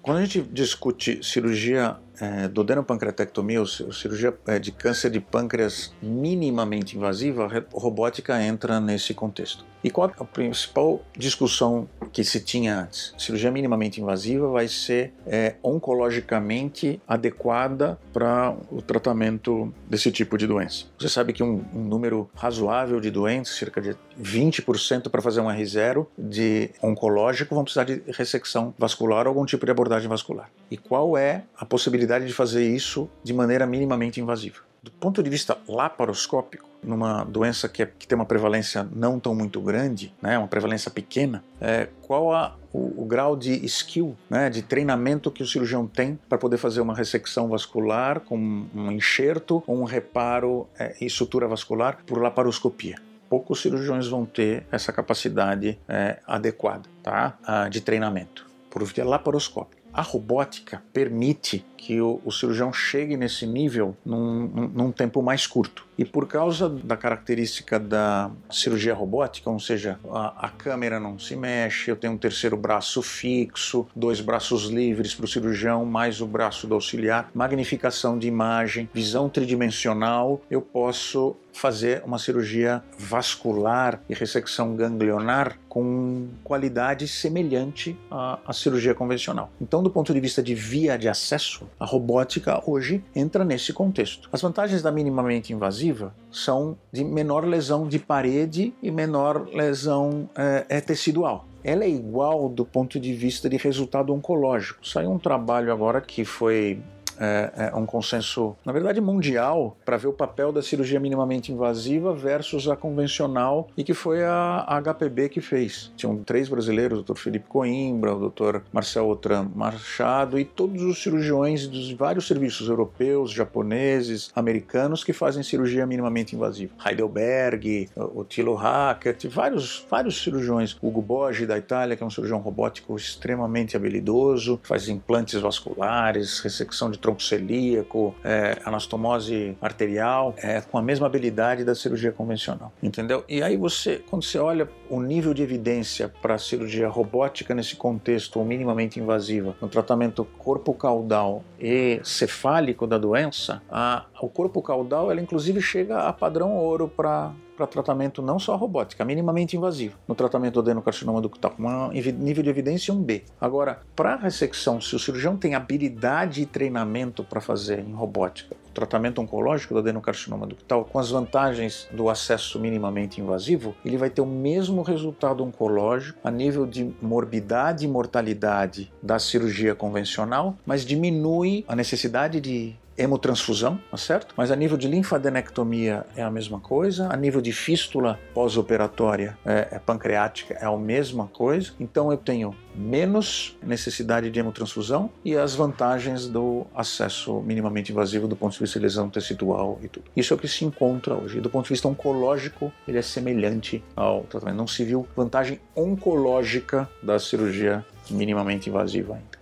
quando 0.00 0.18
a 0.18 0.24
gente 0.24 0.40
discute 0.40 1.22
cirurgia 1.22 1.98
é, 2.20 2.48
dodenopancreatectomia, 2.48 3.60
ou 3.60 3.66
cirurgia 3.66 4.34
é, 4.46 4.58
de 4.58 4.72
câncer 4.72 5.10
de 5.10 5.20
pâncreas 5.20 5.92
minimamente 6.02 6.96
invasiva, 6.96 7.46
a 7.46 7.78
robótica 7.78 8.42
entra 8.42 8.80
nesse 8.80 9.14
contexto. 9.14 9.64
E 9.84 9.90
qual 9.90 10.10
a 10.18 10.24
principal 10.24 11.00
discussão 11.16 11.88
que 12.12 12.24
se 12.24 12.40
tinha 12.40 12.80
antes? 12.80 13.14
Cirurgia 13.16 13.52
minimamente 13.52 14.00
invasiva 14.00 14.48
vai 14.48 14.66
ser 14.66 15.12
é, 15.26 15.54
oncologicamente 15.62 17.00
adequada 17.06 17.98
para 18.12 18.56
o 18.70 18.82
tratamento 18.82 19.72
desse 19.88 20.10
tipo 20.10 20.36
de 20.36 20.46
doença. 20.46 20.86
Você 20.98 21.08
sabe 21.08 21.32
que 21.32 21.42
um, 21.42 21.64
um 21.72 21.84
número 21.84 22.28
razoável 22.34 23.00
de 23.00 23.12
doentes, 23.12 23.56
cerca 23.56 23.80
de 23.80 23.94
20% 24.20 25.08
para 25.08 25.22
fazer 25.22 25.40
um 25.40 25.46
R0 25.46 26.06
de 26.18 26.70
oncológico, 26.82 27.54
vão 27.54 27.62
precisar 27.62 27.84
de 27.84 28.02
ressecção 28.08 28.74
vascular 28.76 29.26
ou 29.26 29.28
algum 29.28 29.44
tipo 29.44 29.64
de 29.64 29.70
abordagem 29.70 30.08
vascular. 30.08 30.50
E 30.68 30.76
qual 30.76 31.16
é 31.16 31.44
a 31.56 31.64
possibilidade 31.64 32.05
possibilidade 32.06 32.26
de 32.26 32.32
fazer 32.32 32.64
isso 32.64 33.10
de 33.22 33.34
maneira 33.34 33.66
minimamente 33.66 34.20
invasiva. 34.20 34.58
Do 34.82 34.90
ponto 34.92 35.20
de 35.22 35.28
vista 35.28 35.58
laparoscópico, 35.68 36.68
numa 36.82 37.24
doença 37.24 37.68
que, 37.68 37.82
é, 37.82 37.86
que 37.86 38.06
tem 38.06 38.14
uma 38.14 38.24
prevalência 38.24 38.88
não 38.94 39.18
tão 39.18 39.34
muito 39.34 39.60
grande, 39.60 40.14
né, 40.22 40.38
uma 40.38 40.46
prevalência 40.46 40.88
pequena, 40.88 41.42
é, 41.60 41.88
qual 42.02 42.32
a, 42.32 42.56
o, 42.72 43.02
o, 43.02 43.04
grau 43.04 43.36
de 43.36 43.52
skill, 43.66 44.16
né, 44.30 44.48
de 44.48 44.62
treinamento 44.62 45.30
que 45.32 45.42
o 45.42 45.46
cirurgião 45.46 45.88
tem 45.88 46.16
para 46.28 46.38
poder 46.38 46.58
fazer 46.58 46.80
uma 46.80 46.94
ressecção 46.94 47.48
vascular 47.48 48.20
com 48.20 48.38
um 48.72 48.92
enxerto 48.92 49.64
ou 49.66 49.80
um 49.80 49.84
reparo 49.84 50.68
é, 50.78 50.94
e 51.00 51.10
sutura 51.10 51.48
vascular 51.48 51.98
por 52.06 52.22
laparoscopia? 52.22 52.96
Poucos 53.28 53.60
cirurgiões 53.60 54.06
vão 54.06 54.24
ter 54.24 54.64
essa 54.70 54.92
capacidade 54.92 55.76
é, 55.88 56.20
adequada 56.24 56.88
tá, 57.02 57.68
de 57.68 57.80
treinamento 57.80 58.46
por 58.70 58.84
via 58.84 59.04
laparoscópica. 59.04 59.75
A 59.96 60.02
robótica 60.02 60.82
permite 60.92 61.64
que 61.74 62.02
o, 62.02 62.20
o 62.22 62.30
cirurgião 62.30 62.70
chegue 62.70 63.16
nesse 63.16 63.46
nível 63.46 63.96
num, 64.04 64.46
num, 64.46 64.68
num 64.68 64.92
tempo 64.92 65.22
mais 65.22 65.46
curto. 65.46 65.86
E 65.98 66.04
por 66.04 66.26
causa 66.26 66.68
da 66.68 66.96
característica 66.96 67.78
da 67.78 68.30
cirurgia 68.50 68.94
robótica, 68.94 69.48
ou 69.50 69.58
seja, 69.58 69.98
a, 70.10 70.46
a, 70.46 70.48
câmera 70.50 71.00
não 71.00 71.18
se 71.18 71.34
mexe, 71.34 71.90
eu 71.90 71.96
tenho 71.96 72.12
um 72.12 72.18
terceiro 72.18 72.56
braço 72.56 73.02
fixo, 73.02 73.86
dois 73.96 74.20
braços 74.20 74.64
livres 74.64 75.14
para 75.14 75.24
o 75.24 75.28
cirurgião, 75.28 75.84
mais 75.84 76.20
o 76.20 76.26
braço 76.26 76.66
do 76.66 76.74
auxiliar, 76.74 77.30
magnificação 77.34 78.18
de 78.18 78.28
imagem, 78.28 78.88
visão 78.92 79.28
tridimensional, 79.28 80.40
eu 80.50 80.60
posso 80.60 81.36
fazer 81.56 82.02
uma 82.04 82.18
cirurgia 82.18 82.82
vascular 82.98 84.02
e 84.08 84.14
ressecção 84.14 84.76
ganglionar 84.76 85.58
com 85.68 86.28
qualidade 86.44 87.08
semelhante 87.08 87.98
à, 88.10 88.38
à 88.46 88.52
cirurgia 88.52 88.94
convencional. 88.94 89.50
Então, 89.60 89.82
do 89.82 89.90
ponto 89.90 90.12
de 90.12 90.20
vista 90.20 90.42
de 90.42 90.54
via 90.54 90.98
de 90.98 91.08
acesso, 91.08 91.66
a 91.80 91.86
robótica 91.86 92.62
hoje 92.66 93.02
entra 93.14 93.44
nesse 93.44 93.72
contexto. 93.72 94.28
As 94.30 94.42
vantagens 94.42 94.82
da 94.82 94.92
minimamente 94.92 95.52
invasiva 95.52 95.85
são 96.30 96.76
de 96.92 97.04
menor 97.04 97.44
lesão 97.44 97.88
de 97.88 97.98
parede 97.98 98.74
e 98.82 98.90
menor 98.90 99.48
lesão 99.48 100.28
é, 100.36 100.66
é 100.68 100.80
tecidual 100.80 101.46
ela 101.66 101.82
é 101.82 101.88
igual 101.88 102.48
do 102.48 102.64
ponto 102.64 103.00
de 103.00 103.12
vista 103.12 103.50
de 103.50 103.56
resultado 103.56 104.14
oncológico. 104.14 104.86
Saiu 104.86 105.10
um 105.10 105.18
trabalho 105.18 105.72
agora 105.72 106.00
que 106.00 106.24
foi 106.24 106.80
é, 107.18 107.70
é 107.72 107.76
um 107.76 107.86
consenso, 107.86 108.56
na 108.64 108.72
verdade, 108.72 109.00
mundial 109.00 109.76
para 109.84 109.96
ver 109.96 110.08
o 110.08 110.12
papel 110.12 110.52
da 110.52 110.62
cirurgia 110.62 111.00
minimamente 111.00 111.52
invasiva 111.52 112.14
versus 112.14 112.68
a 112.68 112.76
convencional 112.76 113.68
e 113.76 113.84
que 113.84 113.94
foi 113.94 114.22
a, 114.24 114.64
HPB 114.86 115.28
que 115.28 115.40
fez. 115.40 115.92
Tinham 115.96 116.16
três 116.22 116.48
brasileiros, 116.48 117.00
o 117.00 117.02
Dr. 117.02 117.16
Felipe 117.16 117.48
Coimbra, 117.48 118.14
o 118.14 118.30
Dr. 118.30 118.60
Marcel 118.72 119.08
Otran 119.08 119.48
Machado 119.54 120.38
e 120.38 120.44
todos 120.44 120.82
os 120.82 121.02
cirurgiões 121.02 121.66
dos 121.66 121.90
vários 121.92 122.26
serviços 122.26 122.68
europeus, 122.68 123.30
japoneses, 123.30 124.30
americanos 124.34 125.02
que 125.02 125.12
fazem 125.12 125.42
cirurgia 125.42 125.86
minimamente 125.86 126.34
invasiva. 126.34 126.72
Heidelberg, 126.84 127.88
o 127.96 128.24
Thilo 128.24 128.54
Hackert, 128.54 129.26
vários, 129.28 129.86
vários 129.90 130.22
cirurgiões. 130.22 130.76
Hugo 130.82 131.00
Boggi 131.00 131.46
da 131.46 131.56
Itália, 131.56 131.96
que 131.96 132.02
é 132.02 132.06
um 132.06 132.10
cirurgião 132.10 132.38
robótico 132.38 132.96
extremamente 132.96 133.76
habilidoso, 133.76 134.60
faz 134.62 134.88
implantes 134.88 135.40
vasculares, 135.40 136.40
ressecção 136.40 136.90
de 136.90 136.98
tronco 137.06 137.22
celíaco, 137.22 138.14
é, 138.24 138.58
anastomose 138.64 139.56
arterial, 139.60 140.34
é, 140.38 140.60
com 140.60 140.76
a 140.76 140.82
mesma 140.82 141.06
habilidade 141.06 141.64
da 141.64 141.74
cirurgia 141.74 142.10
convencional, 142.10 142.72
entendeu? 142.82 143.24
E 143.28 143.42
aí 143.42 143.56
você, 143.56 144.02
quando 144.10 144.24
você 144.24 144.38
olha 144.38 144.68
o 144.90 145.00
nível 145.00 145.32
de 145.32 145.42
evidência 145.42 146.08
para 146.08 146.34
a 146.34 146.38
cirurgia 146.38 146.88
robótica 146.88 147.54
nesse 147.54 147.76
contexto, 147.76 148.40
ou 148.40 148.44
minimamente 148.44 148.98
invasiva, 148.98 149.54
no 149.60 149.68
tratamento 149.68 150.24
corpo 150.36 150.74
caudal 150.74 151.44
e 151.60 152.00
cefálico 152.02 152.86
da 152.86 152.98
doença, 152.98 153.62
a, 153.70 154.06
o 154.20 154.28
corpo 154.28 154.62
caudal, 154.62 155.10
ela 155.10 155.20
inclusive 155.20 155.60
chega 155.60 156.00
a 156.00 156.12
padrão 156.12 156.56
ouro 156.56 156.88
para 156.88 157.32
tratamento 157.66 158.20
não 158.20 158.38
só 158.38 158.54
robótica, 158.56 159.04
minimamente 159.04 159.56
invasivo, 159.56 159.96
no 160.06 160.14
tratamento 160.14 160.54
do 160.54 160.60
adenocarcinoma 160.60 161.22
ductal, 161.22 161.54
um 161.58 161.88
nível 161.88 162.42
de 162.42 162.50
evidência 162.50 162.92
1B. 162.92 163.22
Agora, 163.40 163.80
para 163.94 164.16
ressecção, 164.16 164.78
se 164.80 164.94
o 164.94 164.98
cirurgião 164.98 165.36
tem 165.36 165.54
habilidade 165.54 166.42
e 166.42 166.46
treinamento 166.46 167.24
para 167.24 167.40
fazer 167.40 167.78
em 167.78 167.92
robótica, 167.94 168.54
o 168.68 168.72
tratamento 168.74 169.22
oncológico 169.22 169.72
do 169.72 169.80
adenocarcinoma 169.80 170.46
ductal, 170.46 170.84
com 170.84 170.98
as 170.98 171.10
vantagens 171.10 171.88
do 171.92 172.10
acesso 172.10 172.58
minimamente 172.58 173.20
invasivo, 173.20 173.74
ele 173.84 173.96
vai 173.96 174.10
ter 174.10 174.20
o 174.20 174.26
mesmo 174.26 174.82
resultado 174.82 175.42
oncológico 175.42 176.18
a 176.22 176.30
nível 176.30 176.66
de 176.66 176.92
morbidade 177.00 177.84
e 177.84 177.88
mortalidade 177.88 178.92
da 179.02 179.18
cirurgia 179.18 179.74
convencional, 179.74 180.56
mas 180.66 180.84
diminui 180.84 181.64
a 181.68 181.76
necessidade 181.76 182.40
de 182.40 182.76
hemotransfusão, 182.96 183.80
tá 183.90 183.96
certo? 183.96 184.34
Mas 184.36 184.50
a 184.50 184.56
nível 184.56 184.76
de 184.76 184.88
linfadenectomia 184.88 186.06
é 186.16 186.22
a 186.22 186.30
mesma 186.30 186.60
coisa, 186.60 187.08
a 187.12 187.16
nível 187.16 187.40
de 187.40 187.52
fístula 187.52 188.18
pós-operatória 188.34 189.36
é, 189.44 189.68
é, 189.72 189.78
pancreática 189.78 190.54
é 190.54 190.64
a 190.64 190.76
mesma 190.76 191.26
coisa. 191.26 191.72
Então 191.78 192.10
eu 192.10 192.16
tenho 192.16 192.54
menos 192.74 193.56
necessidade 193.62 194.30
de 194.30 194.38
hemotransfusão 194.38 195.10
e 195.24 195.36
as 195.36 195.54
vantagens 195.54 196.26
do 196.26 196.66
acesso 196.74 197.40
minimamente 197.40 197.92
invasivo 197.92 198.28
do 198.28 198.36
ponto 198.36 198.52
de 198.52 198.58
vista 198.58 198.78
de 198.78 198.84
lesão 198.84 199.08
tecidual 199.08 199.78
e 199.82 199.88
tudo. 199.88 200.06
Isso 200.16 200.32
é 200.32 200.36
o 200.36 200.38
que 200.38 200.48
se 200.48 200.64
encontra 200.64 201.14
hoje. 201.14 201.40
Do 201.40 201.50
ponto 201.50 201.64
de 201.64 201.70
vista 201.70 201.88
oncológico, 201.88 202.72
ele 202.86 202.98
é 202.98 203.02
semelhante 203.02 203.82
ao 203.94 204.22
tratamento. 204.24 204.56
Não 204.56 204.66
se 204.66 204.84
viu 204.84 205.06
vantagem 205.16 205.60
oncológica 205.74 206.88
da 207.02 207.18
cirurgia 207.18 207.84
minimamente 208.10 208.68
invasiva 208.68 209.14
ainda. 209.14 209.36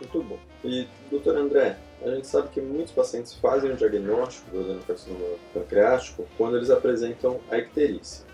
Muito 0.00 0.22
bom. 0.28 0.38
E, 0.64 0.86
doutor 1.10 1.36
André, 1.36 1.76
a 2.02 2.14
gente 2.14 2.26
sabe 2.26 2.48
que 2.48 2.60
muitos 2.60 2.92
pacientes 2.92 3.34
fazem 3.34 3.72
o 3.72 3.76
diagnóstico 3.76 4.50
do 4.50 4.60
adenocarcinoma 4.60 5.36
pancreático 5.52 6.26
quando 6.36 6.56
eles 6.56 6.70
apresentam 6.70 7.40
a 7.50 7.58
icterícia. 7.58 8.24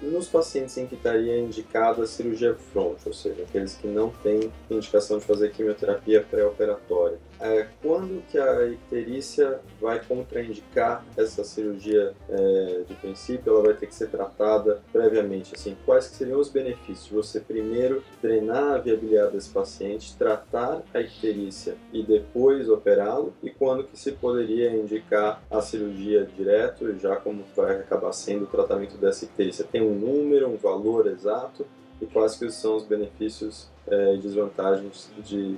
nos 0.00 0.28
pacientes 0.28 0.76
em 0.78 0.86
que 0.86 0.94
estaria 0.94 1.38
indicada 1.38 2.04
a 2.04 2.06
cirurgia 2.06 2.54
front, 2.72 2.98
ou 3.04 3.12
seja, 3.12 3.42
aqueles 3.42 3.74
que 3.74 3.86
não 3.86 4.10
têm 4.10 4.52
indicação 4.70 5.18
de 5.18 5.24
fazer 5.24 5.50
quimioterapia 5.50 6.22
pré-operatória, 6.22 7.18
é, 7.40 7.66
quando 7.82 8.22
que 8.28 8.38
a 8.38 8.66
icterícia 8.66 9.60
vai 9.80 10.02
contraindicar 10.04 11.04
essa 11.16 11.44
cirurgia 11.44 12.14
é, 12.28 12.82
de 12.86 12.94
princípio? 12.94 13.52
Ela 13.52 13.64
vai 13.64 13.74
ter 13.74 13.86
que 13.86 13.94
ser 13.94 14.08
tratada 14.08 14.82
previamente. 14.92 15.54
Assim, 15.54 15.76
quais 15.84 16.08
que 16.08 16.16
seriam 16.16 16.40
os 16.40 16.48
benefícios 16.48 17.08
você 17.08 17.40
primeiro 17.40 18.02
drenar 18.22 18.74
a 18.74 18.78
via 18.78 18.96
biliar 18.96 19.30
desse 19.30 19.50
paciente, 19.50 20.16
tratar 20.16 20.82
a 20.92 21.00
icterícia 21.00 21.76
e 21.92 22.02
depois 22.02 22.68
operá-lo? 22.68 23.34
E 23.42 23.50
quando 23.50 23.84
que 23.84 23.98
se 23.98 24.12
poderia 24.12 24.74
indicar 24.74 25.42
a 25.50 25.60
cirurgia 25.60 26.24
direto, 26.24 26.98
já 26.98 27.16
como 27.16 27.44
vai 27.54 27.80
acabar 27.80 28.12
sendo 28.12 28.44
o 28.44 28.48
tratamento 28.48 28.96
dessa 28.96 29.24
icterícia? 29.24 29.64
Tem 29.64 29.82
um 29.82 29.94
número, 29.94 30.48
um 30.48 30.56
valor 30.56 31.06
exato? 31.06 31.66
E 32.00 32.06
quais 32.06 32.36
que 32.36 32.50
são 32.50 32.76
os 32.76 32.84
benefícios 32.84 33.68
é, 33.86 34.14
e 34.14 34.18
desvantagens 34.18 35.10
de 35.24 35.56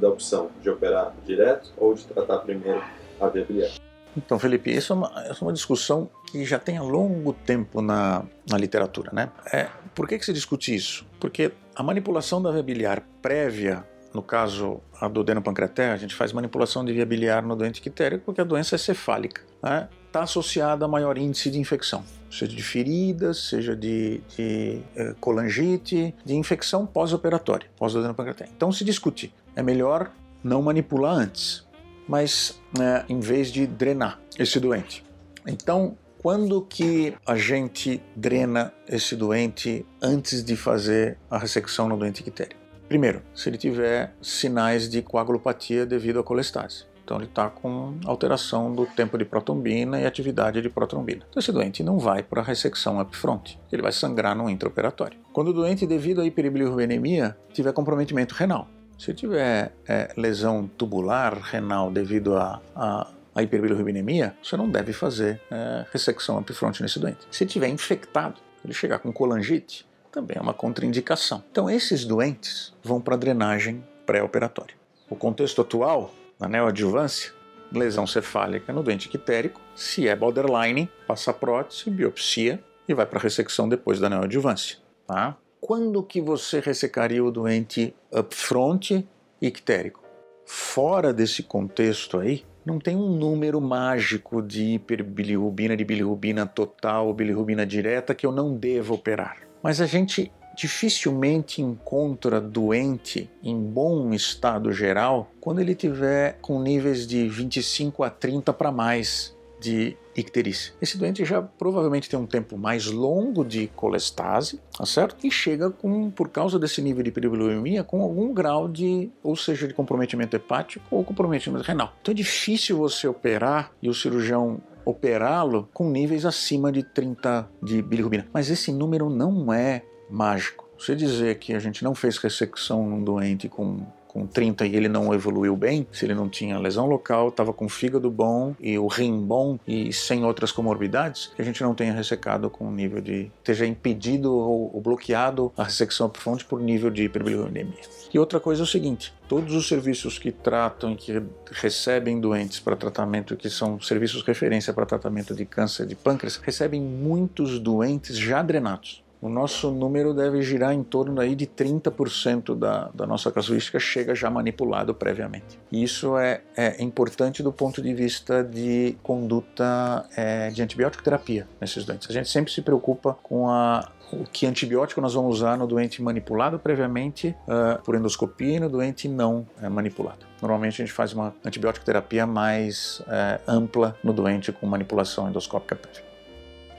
da 0.00 0.08
opção 0.08 0.50
de 0.62 0.70
operar 0.70 1.12
direto 1.26 1.72
ou 1.76 1.94
de 1.94 2.04
tratar 2.04 2.38
primeiro 2.38 2.82
a 3.20 3.28
via 3.28 3.44
biliar. 3.44 3.70
Então, 4.16 4.38
Felipe, 4.38 4.70
isso 4.70 4.92
é, 4.92 4.96
uma, 4.96 5.12
é 5.24 5.32
uma 5.40 5.52
discussão 5.52 6.08
que 6.30 6.44
já 6.44 6.58
tem 6.58 6.78
há 6.78 6.82
longo 6.82 7.32
tempo 7.32 7.82
na, 7.82 8.24
na 8.48 8.56
literatura, 8.56 9.10
né? 9.12 9.30
É, 9.52 9.68
por 9.94 10.06
que, 10.06 10.18
que 10.18 10.24
se 10.24 10.32
discute 10.32 10.74
isso? 10.74 11.04
Porque 11.18 11.50
a 11.74 11.82
manipulação 11.82 12.40
da 12.40 12.52
via 12.52 12.62
biliar 12.62 13.02
prévia, 13.20 13.84
no 14.12 14.22
caso 14.22 14.80
a 15.00 15.08
do 15.08 15.20
adenopancreaté, 15.20 15.90
a 15.90 15.96
gente 15.96 16.14
faz 16.14 16.32
manipulação 16.32 16.84
de 16.84 16.92
via 16.92 17.04
biliar 17.04 17.42
no 17.42 17.56
doente 17.56 17.80
quitérico 17.80 18.24
porque 18.24 18.40
a 18.40 18.44
doença 18.44 18.76
é 18.76 18.78
cefálica, 18.78 19.42
né? 19.60 19.88
Está 20.06 20.22
associada 20.22 20.84
a 20.84 20.88
maior 20.88 21.18
índice 21.18 21.50
de 21.50 21.58
infecção 21.58 22.04
seja 22.38 22.54
de 22.54 22.62
feridas, 22.62 23.48
seja 23.48 23.76
de, 23.76 24.20
de 24.36 24.80
eh, 24.96 25.14
colangite, 25.20 26.14
de 26.24 26.34
infecção 26.34 26.84
pós-operatória, 26.86 27.68
pós-adenopancreatite. 27.76 28.50
Então 28.56 28.72
se 28.72 28.84
discute, 28.84 29.32
é 29.54 29.62
melhor 29.62 30.10
não 30.42 30.60
manipular 30.62 31.14
antes, 31.14 31.66
mas 32.08 32.60
né, 32.76 33.04
em 33.08 33.20
vez 33.20 33.50
de 33.50 33.66
drenar 33.66 34.20
esse 34.38 34.58
doente. 34.60 35.04
Então, 35.46 35.96
quando 36.18 36.62
que 36.62 37.14
a 37.26 37.36
gente 37.36 38.02
drena 38.16 38.72
esse 38.88 39.14
doente 39.14 39.84
antes 40.02 40.42
de 40.42 40.56
fazer 40.56 41.18
a 41.30 41.38
ressecção 41.38 41.88
no 41.88 41.96
doente 41.96 42.20
ictérico? 42.20 42.60
Primeiro, 42.88 43.22
se 43.34 43.48
ele 43.48 43.56
tiver 43.56 44.14
sinais 44.20 44.88
de 44.88 45.02
coagulopatia 45.02 45.86
devido 45.86 46.18
à 46.18 46.22
colestase. 46.22 46.86
Então 47.04 47.18
ele 47.18 47.26
está 47.26 47.50
com 47.50 47.98
alteração 48.06 48.72
do 48.72 48.86
tempo 48.86 49.18
de 49.18 49.24
protrombina 49.24 50.00
e 50.00 50.06
atividade 50.06 50.62
de 50.62 50.70
protrombina. 50.70 51.24
Então 51.28 51.40
esse 51.40 51.52
doente 51.52 51.82
não 51.82 51.98
vai 51.98 52.22
para 52.22 52.40
a 52.40 52.44
ressecção 52.44 52.98
upfront, 53.00 53.58
ele 53.70 53.82
vai 53.82 53.92
sangrar 53.92 54.34
no 54.34 54.48
intraoperatório. 54.48 55.18
Quando 55.32 55.48
o 55.48 55.52
doente, 55.52 55.86
devido 55.86 56.22
à 56.22 56.26
hiperbilirrubinemia, 56.26 57.36
tiver 57.52 57.72
comprometimento 57.72 58.34
renal, 58.34 58.66
se 58.98 59.12
tiver 59.12 59.74
é, 59.86 60.12
lesão 60.16 60.70
tubular 60.78 61.34
renal 61.34 61.90
devido 61.90 62.36
a, 62.36 62.62
a 62.74 63.10
a 63.34 63.42
hiperbilirrubinemia, 63.42 64.36
você 64.42 64.56
não 64.56 64.70
deve 64.70 64.92
fazer 64.92 65.40
é, 65.50 65.84
ressecção 65.92 66.38
upfront 66.38 66.80
nesse 66.80 67.00
doente. 67.00 67.26
Se 67.30 67.44
tiver 67.44 67.68
infectado, 67.68 68.40
ele 68.64 68.72
chegar 68.72 69.00
com 69.00 69.12
colangite, 69.12 69.84
também 70.12 70.36
é 70.38 70.40
uma 70.40 70.54
contraindicação. 70.54 71.42
Então 71.50 71.68
esses 71.68 72.04
doentes 72.04 72.72
vão 72.82 73.00
para 73.00 73.14
a 73.14 73.18
drenagem 73.18 73.82
pré-operatória. 74.06 74.76
O 75.10 75.16
contexto 75.16 75.60
atual 75.60 76.14
neoadjuvância, 76.48 77.32
lesão 77.72 78.06
cefálica 78.06 78.72
no 78.72 78.82
doente 78.82 79.08
quitérico, 79.08 79.60
se 79.74 80.08
é 80.08 80.14
borderline, 80.14 80.90
passa 81.06 81.32
prótese, 81.32 81.90
biopsia 81.90 82.62
e 82.88 82.94
vai 82.94 83.06
para 83.06 83.20
ressecção 83.20 83.68
depois 83.68 83.98
da 83.98 84.08
neoadjuvância. 84.08 84.78
Tá? 85.06 85.36
Quando 85.60 86.02
que 86.02 86.20
você 86.20 86.60
ressecaria 86.60 87.24
o 87.24 87.30
doente 87.30 87.94
upfront 88.12 89.06
ictérico? 89.40 90.02
Fora 90.46 91.12
desse 91.12 91.42
contexto 91.42 92.18
aí, 92.18 92.44
não 92.64 92.78
tem 92.78 92.96
um 92.96 93.10
número 93.10 93.60
mágico 93.60 94.42
de 94.42 94.74
hiperbilirrubina, 94.74 95.76
de 95.76 95.84
bilirrubina 95.84 96.46
total, 96.46 97.12
bilirrubina 97.12 97.66
direta 97.66 98.14
que 98.14 98.26
eu 98.26 98.32
não 98.32 98.54
devo 98.54 98.94
operar. 98.94 99.38
Mas 99.62 99.80
a 99.80 99.86
gente 99.86 100.30
dificilmente 100.56 101.60
encontra 101.60 102.40
doente 102.40 103.30
em 103.42 103.56
bom 103.56 104.12
estado 104.12 104.72
geral 104.72 105.30
quando 105.40 105.60
ele 105.60 105.74
tiver 105.74 106.38
com 106.40 106.60
níveis 106.60 107.06
de 107.06 107.28
25 107.28 108.02
a 108.02 108.10
30 108.10 108.52
para 108.52 108.70
mais 108.70 109.34
de 109.60 109.96
icterícia. 110.14 110.74
Esse 110.80 110.98
doente 110.98 111.24
já 111.24 111.40
provavelmente 111.40 112.08
tem 112.08 112.18
um 112.18 112.26
tempo 112.26 112.56
mais 112.56 112.86
longo 112.86 113.44
de 113.44 113.68
colestase, 113.68 114.60
tá 114.76 114.84
certo? 114.84 115.26
E 115.26 115.30
chega 115.30 115.70
com, 115.70 116.10
por 116.10 116.28
causa 116.28 116.58
desse 116.58 116.82
nível 116.82 117.02
de 117.02 117.10
peribiluemia, 117.10 117.82
com 117.82 118.02
algum 118.02 118.32
grau 118.32 118.68
de, 118.68 119.10
ou 119.22 119.34
seja, 119.34 119.66
de 119.66 119.74
comprometimento 119.74 120.36
hepático 120.36 120.84
ou 120.90 121.02
comprometimento 121.02 121.64
renal. 121.64 121.94
Então 122.00 122.12
é 122.12 122.14
difícil 122.14 122.76
você 122.76 123.08
operar 123.08 123.72
e 123.82 123.88
o 123.88 123.94
cirurgião 123.94 124.60
operá-lo 124.84 125.68
com 125.72 125.88
níveis 125.90 126.26
acima 126.26 126.70
de 126.70 126.82
30 126.82 127.48
de 127.62 127.80
bilirrubina. 127.80 128.26
Mas 128.32 128.50
esse 128.50 128.70
número 128.70 129.08
não 129.08 129.52
é 129.52 129.82
mágico. 130.10 130.68
Você 130.78 130.94
dizer 130.94 131.38
que 131.38 131.54
a 131.54 131.58
gente 131.58 131.84
não 131.84 131.94
fez 131.94 132.18
ressecção 132.18 132.86
num 132.86 133.02
doente 133.02 133.48
com 133.48 133.80
com 134.14 134.28
30 134.28 134.64
e 134.64 134.76
ele 134.76 134.88
não 134.88 135.12
evoluiu 135.12 135.56
bem, 135.56 135.84
se 135.90 136.06
ele 136.06 136.14
não 136.14 136.28
tinha 136.28 136.56
lesão 136.56 136.86
local, 136.86 137.28
estava 137.30 137.52
com 137.52 137.68
fígado 137.68 138.08
bom 138.08 138.54
e 138.60 138.78
o 138.78 138.86
rim 138.86 139.20
bom 139.20 139.58
e 139.66 139.92
sem 139.92 140.24
outras 140.24 140.52
comorbidades, 140.52 141.32
que 141.34 141.42
a 141.42 141.44
gente 141.44 141.60
não 141.60 141.74
tenha 141.74 141.92
ressecado 141.92 142.48
com 142.48 142.70
nível 142.70 143.00
de. 143.00 143.32
esteja 143.38 143.66
impedido 143.66 144.32
ou, 144.32 144.70
ou 144.72 144.80
bloqueado 144.80 145.52
a 145.56 145.64
ressecção 145.64 146.06
upfront 146.06 146.44
por 146.44 146.60
nível 146.60 146.90
de 146.90 147.02
hiperbilirubinemia. 147.02 147.82
E 148.12 148.18
outra 148.18 148.38
coisa 148.38 148.62
é 148.62 148.64
o 148.64 148.66
seguinte: 148.66 149.12
todos 149.28 149.52
os 149.52 149.66
serviços 149.66 150.16
que 150.16 150.30
tratam 150.30 150.92
e 150.92 150.96
que 150.96 151.20
recebem 151.50 152.20
doentes 152.20 152.60
para 152.60 152.76
tratamento, 152.76 153.34
que 153.34 153.50
são 153.50 153.80
serviços 153.80 154.22
referência 154.22 154.72
para 154.72 154.86
tratamento 154.86 155.34
de 155.34 155.44
câncer 155.44 155.86
de 155.86 155.96
pâncreas, 155.96 156.36
recebem 156.36 156.80
muitos 156.80 157.58
doentes 157.58 158.16
já 158.16 158.42
drenados 158.42 159.03
o 159.24 159.28
nosso 159.30 159.70
número 159.70 160.12
deve 160.12 160.42
girar 160.42 160.74
em 160.74 160.82
torno 160.82 161.18
aí 161.18 161.34
de 161.34 161.46
30% 161.46 162.54
da, 162.54 162.90
da 162.92 163.06
nossa 163.06 163.32
casuística 163.32 163.80
chega 163.80 164.14
já 164.14 164.28
manipulado 164.28 164.94
previamente. 164.94 165.58
Isso 165.72 166.18
é, 166.18 166.42
é 166.54 166.82
importante 166.82 167.42
do 167.42 167.50
ponto 167.50 167.80
de 167.80 167.94
vista 167.94 168.44
de 168.44 168.98
conduta 169.02 170.04
é, 170.14 170.50
de 170.50 170.60
antibiótico 170.60 171.02
terapia 171.02 171.48
nesses 171.58 171.86
doentes. 171.86 172.10
A 172.10 172.12
gente 172.12 172.28
sempre 172.28 172.52
se 172.52 172.60
preocupa 172.60 173.16
com 173.22 173.48
a, 173.48 173.90
que 174.30 174.44
antibiótico 174.44 175.00
nós 175.00 175.14
vamos 175.14 175.38
usar 175.38 175.56
no 175.56 175.66
doente 175.66 176.02
manipulado 176.02 176.58
previamente 176.58 177.34
uh, 177.48 177.82
por 177.82 177.94
endoscopia 177.94 178.56
e 178.56 178.60
no 178.60 178.68
doente 178.68 179.08
não 179.08 179.46
uh, 179.62 179.70
manipulado. 179.70 180.26
Normalmente 180.42 180.82
a 180.82 180.84
gente 180.84 180.94
faz 180.94 181.14
uma 181.14 181.34
antibiótico 181.42 181.86
terapia 181.86 182.26
mais 182.26 183.00
uh, 183.00 183.40
ampla 183.48 183.96
no 184.04 184.12
doente 184.12 184.52
com 184.52 184.66
manipulação 184.66 185.30
endoscópica 185.30 185.76
prévia 185.76 186.13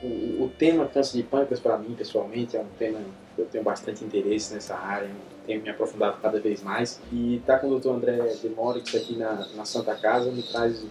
o, 0.03 0.49
tema 0.57 0.85
câncer 0.87 1.17
de 1.17 1.23
pâncreas, 1.23 1.59
para 1.59 1.77
mim, 1.77 1.95
pessoalmente, 1.95 2.55
é 2.57 2.61
um 2.61 2.67
tema 2.77 2.99
que 3.35 3.41
eu 3.41 3.45
tenho 3.45 3.63
bastante 3.63 4.03
interesse 4.03 4.53
nessa 4.53 4.75
área, 4.75 5.09
tenho 5.45 5.61
me 5.61 5.69
aprofundado 5.69 6.17
cada 6.21 6.39
vez 6.39 6.61
mais. 6.61 7.01
E 7.11 7.37
estar 7.37 7.55
tá 7.55 7.59
com 7.59 7.69
o 7.69 7.79
Dr. 7.79 7.89
André 7.89 8.35
Demorix 8.41 8.93
aqui 8.95 9.15
na, 9.15 9.47
na 9.55 9.65
Santa 9.65 9.95
Casa 9.95 10.31
me 10.31 10.43
traz 10.43 10.85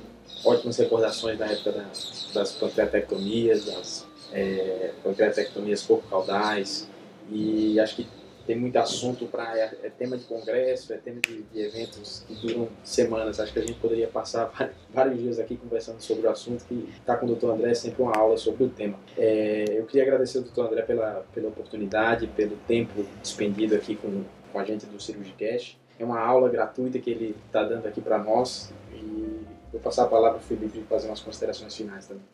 ótimas 0.45 0.77
recordações 0.77 1.39
da 1.39 1.47
época 1.47 1.73
da, 1.73 1.87
das 2.33 2.53
pancreatectomias, 2.53 3.67
das 3.67 4.07
é, 4.33 4.93
pancreatectomias 5.03 5.83
corpo-caudais. 5.83 6.89
E 7.31 7.79
acho 7.81 7.97
que 7.97 8.07
tem 8.47 8.57
muito 8.57 8.77
assunto 8.77 9.27
para 9.27 9.59
é, 9.59 9.79
é, 9.83 9.91
tema 9.91 10.17
de 10.17 10.25
congresso, 10.25 10.93
é 10.93 10.97
tema 10.97 11.21
de, 11.21 11.43
de, 11.43 11.61
eventos 11.61 12.25
que 12.27 12.35
duram 12.35 12.69
semanas. 12.83 13.41
Acho 13.41 13.53
que 13.53 13.59
a 13.59 13.63
gente 13.63 13.79
poderia 13.79 14.09
passar 14.09 14.53
vários 14.91 15.19
dias 15.19 15.39
aqui 15.39 15.57
conversando 15.57 16.01
sobre 16.01 16.27
o 16.27 16.31
assunto, 16.31 16.65
que 16.65 16.89
está 16.99 17.17
com 17.17 17.27
o 17.27 17.35
Dr. 17.35 17.51
André 17.51 17.75
sempre 17.75 18.03
uma 18.03 18.17
aula 18.17 18.37
sobre 18.37 18.65
o 18.65 18.69
tema. 18.69 18.99
É, 19.17 19.65
eu 19.69 19.87
queria 19.87 20.03
agradecer 20.03 20.39
ao 20.39 20.45
Dr. 20.45 20.73
André 20.73 20.83
pela, 20.83 21.25
pela 21.35 21.49
oportunidade, 21.49 22.27
pelo 22.29 22.57
tempo 22.69 23.05
despendido 23.23 23.75
aqui 23.75 23.97
com, 23.97 24.25
com 24.53 24.59
a 24.59 24.65
gente 24.65 24.87
do 24.87 25.01
Cirurgicast. 25.01 25.79
É 25.99 26.05
uma 26.05 26.21
aula 26.21 26.49
gratuita 26.49 26.99
que 26.99 27.11
ele 27.11 27.37
está 27.47 27.63
dando 27.63 27.87
aqui 27.87 28.01
para 28.01 28.19
nós 28.19 28.73
e 28.93 29.45
vou 29.73 29.81
passar 29.81 30.05
a 30.05 30.09
palavra 30.09 30.39
para 30.39 30.45
o 30.45 30.49
Felipe 30.49 30.81
para 30.81 30.97
fazer 30.97 31.09
umas 31.09 31.21
considerações 31.21 31.75
finais 31.75 32.07
também. 32.07 32.25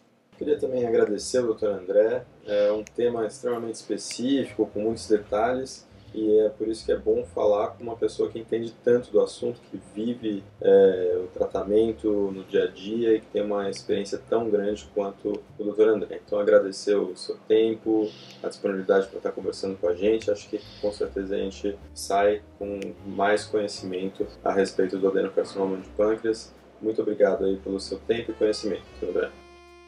Queria 0.40 0.58
também 0.58 0.86
agradecer 0.86 1.36
ao 1.36 1.52
Dr. 1.52 1.66
André, 1.66 2.24
é 2.46 2.72
um 2.72 2.82
tema 2.82 3.26
extremamente 3.26 3.74
específico, 3.74 4.66
com 4.72 4.80
muitos 4.80 5.06
detalhes, 5.06 5.86
e 6.14 6.38
é 6.40 6.48
por 6.48 6.68
isso 6.68 6.84
que 6.84 6.92
é 6.92 6.96
bom 6.96 7.24
falar 7.24 7.68
com 7.68 7.84
uma 7.84 7.96
pessoa 7.96 8.28
que 8.28 8.38
entende 8.38 8.74
tanto 8.84 9.10
do 9.10 9.20
assunto, 9.20 9.60
que 9.70 9.80
vive 9.94 10.42
é, 10.60 11.20
o 11.22 11.26
tratamento 11.28 12.08
no 12.32 12.42
dia 12.44 12.64
a 12.64 12.66
dia 12.66 13.14
e 13.14 13.20
que 13.20 13.26
tem 13.26 13.42
uma 13.42 13.70
experiência 13.70 14.20
tão 14.28 14.50
grande 14.50 14.88
quanto 14.94 15.40
o 15.58 15.64
Dr. 15.64 15.88
André. 15.88 16.20
Então, 16.24 16.38
agradecer 16.38 16.94
o 16.96 17.16
seu 17.16 17.36
tempo, 17.48 18.10
a 18.42 18.48
disponibilidade 18.48 19.06
para 19.06 19.18
estar 19.18 19.32
conversando 19.32 19.76
com 19.76 19.88
a 19.88 19.94
gente. 19.94 20.30
Acho 20.30 20.48
que 20.48 20.60
com 20.80 20.92
certeza 20.92 21.34
a 21.34 21.38
gente 21.38 21.78
sai 21.94 22.42
com 22.58 22.80
mais 23.06 23.44
conhecimento 23.44 24.26
a 24.44 24.52
respeito 24.52 24.98
do 24.98 25.08
adenocarcinoma 25.08 25.76
de 25.76 25.88
pâncreas. 25.90 26.52
Muito 26.80 27.00
obrigado 27.02 27.44
aí 27.44 27.56
pelo 27.58 27.78
seu 27.78 27.98
tempo 27.98 28.30
e 28.30 28.34
conhecimento, 28.34 28.82
Dr. 29.00 29.08
André. 29.10 29.30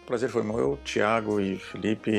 prazer 0.06 0.28
foi 0.28 0.42
meu, 0.42 0.78
Tiago 0.84 1.40
e 1.40 1.56
Felipe. 1.56 2.12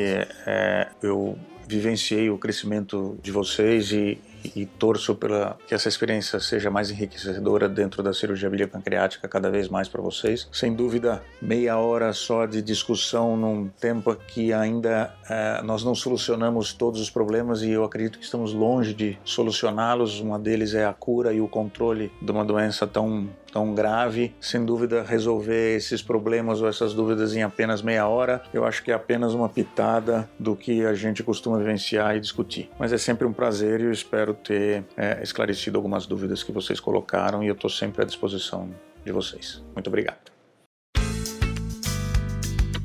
É, 0.46 0.90
eu 1.02 1.38
vivenciei 1.68 2.30
o 2.30 2.38
crescimento 2.38 3.18
de 3.22 3.32
vocês 3.32 3.92
e, 3.92 4.20
e 4.56 4.66
torço 4.66 5.16
pela 5.16 5.58
que 5.68 5.74
essa 5.74 5.88
experiência 5.88 6.40
seja 6.40 6.70
mais 6.70 6.92
enriquecedora 6.92 7.70
dentro 7.70 8.04
da 8.04 8.14
cirurgia 8.14 8.50
biliopancreática 8.50 9.28
cada 9.28 9.50
vez 9.50 9.70
mais 9.70 9.88
para 9.88 10.02
vocês. 10.02 10.48
Sem 10.52 10.74
dúvida, 10.74 11.24
meia 11.42 11.78
hora 11.78 12.14
só 12.14 12.46
de 12.46 12.62
discussão 12.62 13.38
num 13.38 13.70
tempo 13.70 14.16
que 14.16 14.52
ainda 14.54 15.14
é, 15.30 15.62
nós 15.64 15.84
não 15.84 15.96
solucionamos 15.96 16.74
todos 16.74 17.00
os 17.00 17.10
problemas 17.10 17.62
e 17.62 17.72
eu 17.72 17.84
acredito 17.84 18.20
que 18.20 18.26
estamos 18.26 18.54
longe 18.54 18.94
de 18.94 19.18
solucioná-los. 19.24 20.20
Uma 20.20 20.40
deles 20.40 20.74
é 20.74 20.86
a 20.86 20.94
cura 20.94 21.34
e 21.34 21.42
o 21.42 21.48
controle 21.48 22.12
de 22.22 22.32
uma 22.32 22.44
doença 22.44 22.86
tão 22.86 23.30
tão 23.54 23.76
grave. 23.76 24.34
Sem 24.42 24.66
dúvida, 24.66 25.04
resolver 25.04 25.78
esses 25.78 26.02
problemas 26.02 26.60
ou 26.60 26.68
essas 26.68 26.94
dúvidas 26.94 27.36
em 27.36 27.44
apenas 27.44 27.84
meia 27.84 28.08
hora, 28.08 28.42
eu 28.52 28.66
acho 28.66 28.84
que 28.84 28.92
é 28.92 28.96
apenas 28.96 29.34
uma 29.34 29.48
pitada 29.48 30.28
do 30.40 30.56
que 30.56 30.84
a 30.84 30.96
gente 30.96 31.22
costuma 31.22 31.60
vivenciar 31.60 32.18
e 32.18 32.20
discutir. 32.20 32.70
Mas 32.80 32.92
é 32.92 32.98
sempre 32.98 33.28
um 33.28 33.32
prazer 33.32 33.80
e 33.80 33.84
eu 33.84 33.92
espero 33.92 34.34
ter 34.34 34.84
é, 34.98 35.22
esclarecido 35.22 35.78
algumas 35.78 36.08
dúvidas 36.08 36.42
que 36.42 36.52
vocês 36.52 36.80
colocaram 36.80 37.44
e 37.44 37.48
eu 37.48 37.54
estou 37.54 37.70
sempre 37.70 38.02
à 38.02 38.06
disposição 38.06 38.70
de 39.06 39.12
vocês. 39.12 39.64
Muito 39.76 39.88
obrigado. 39.88 40.34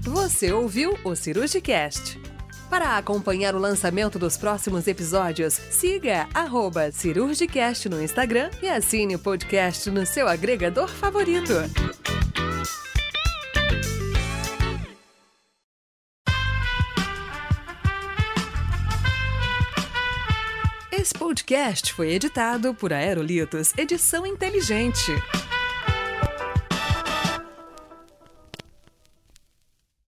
Você 0.02 0.52
ouviu 0.52 0.98
o 1.04 1.14
Cirurgicast 1.14 2.18
para 2.68 2.96
acompanhar 2.96 3.54
o 3.54 3.58
lançamento 3.58 4.18
dos 4.18 4.36
próximos 4.36 4.86
episódios, 4.86 5.54
siga 5.54 6.28
arroba 6.34 6.92
Cirurgicast 6.92 7.88
no 7.88 8.02
Instagram 8.02 8.50
e 8.62 8.68
assine 8.68 9.16
o 9.16 9.18
podcast 9.18 9.90
no 9.90 10.04
seu 10.06 10.28
agregador 10.28 10.88
favorito. 10.88 11.54
Esse 20.92 21.14
podcast 21.14 21.94
foi 21.94 22.10
editado 22.10 22.74
por 22.74 22.92
Aerolitos 22.92 23.72
Edição 23.78 24.26
Inteligente. 24.26 25.12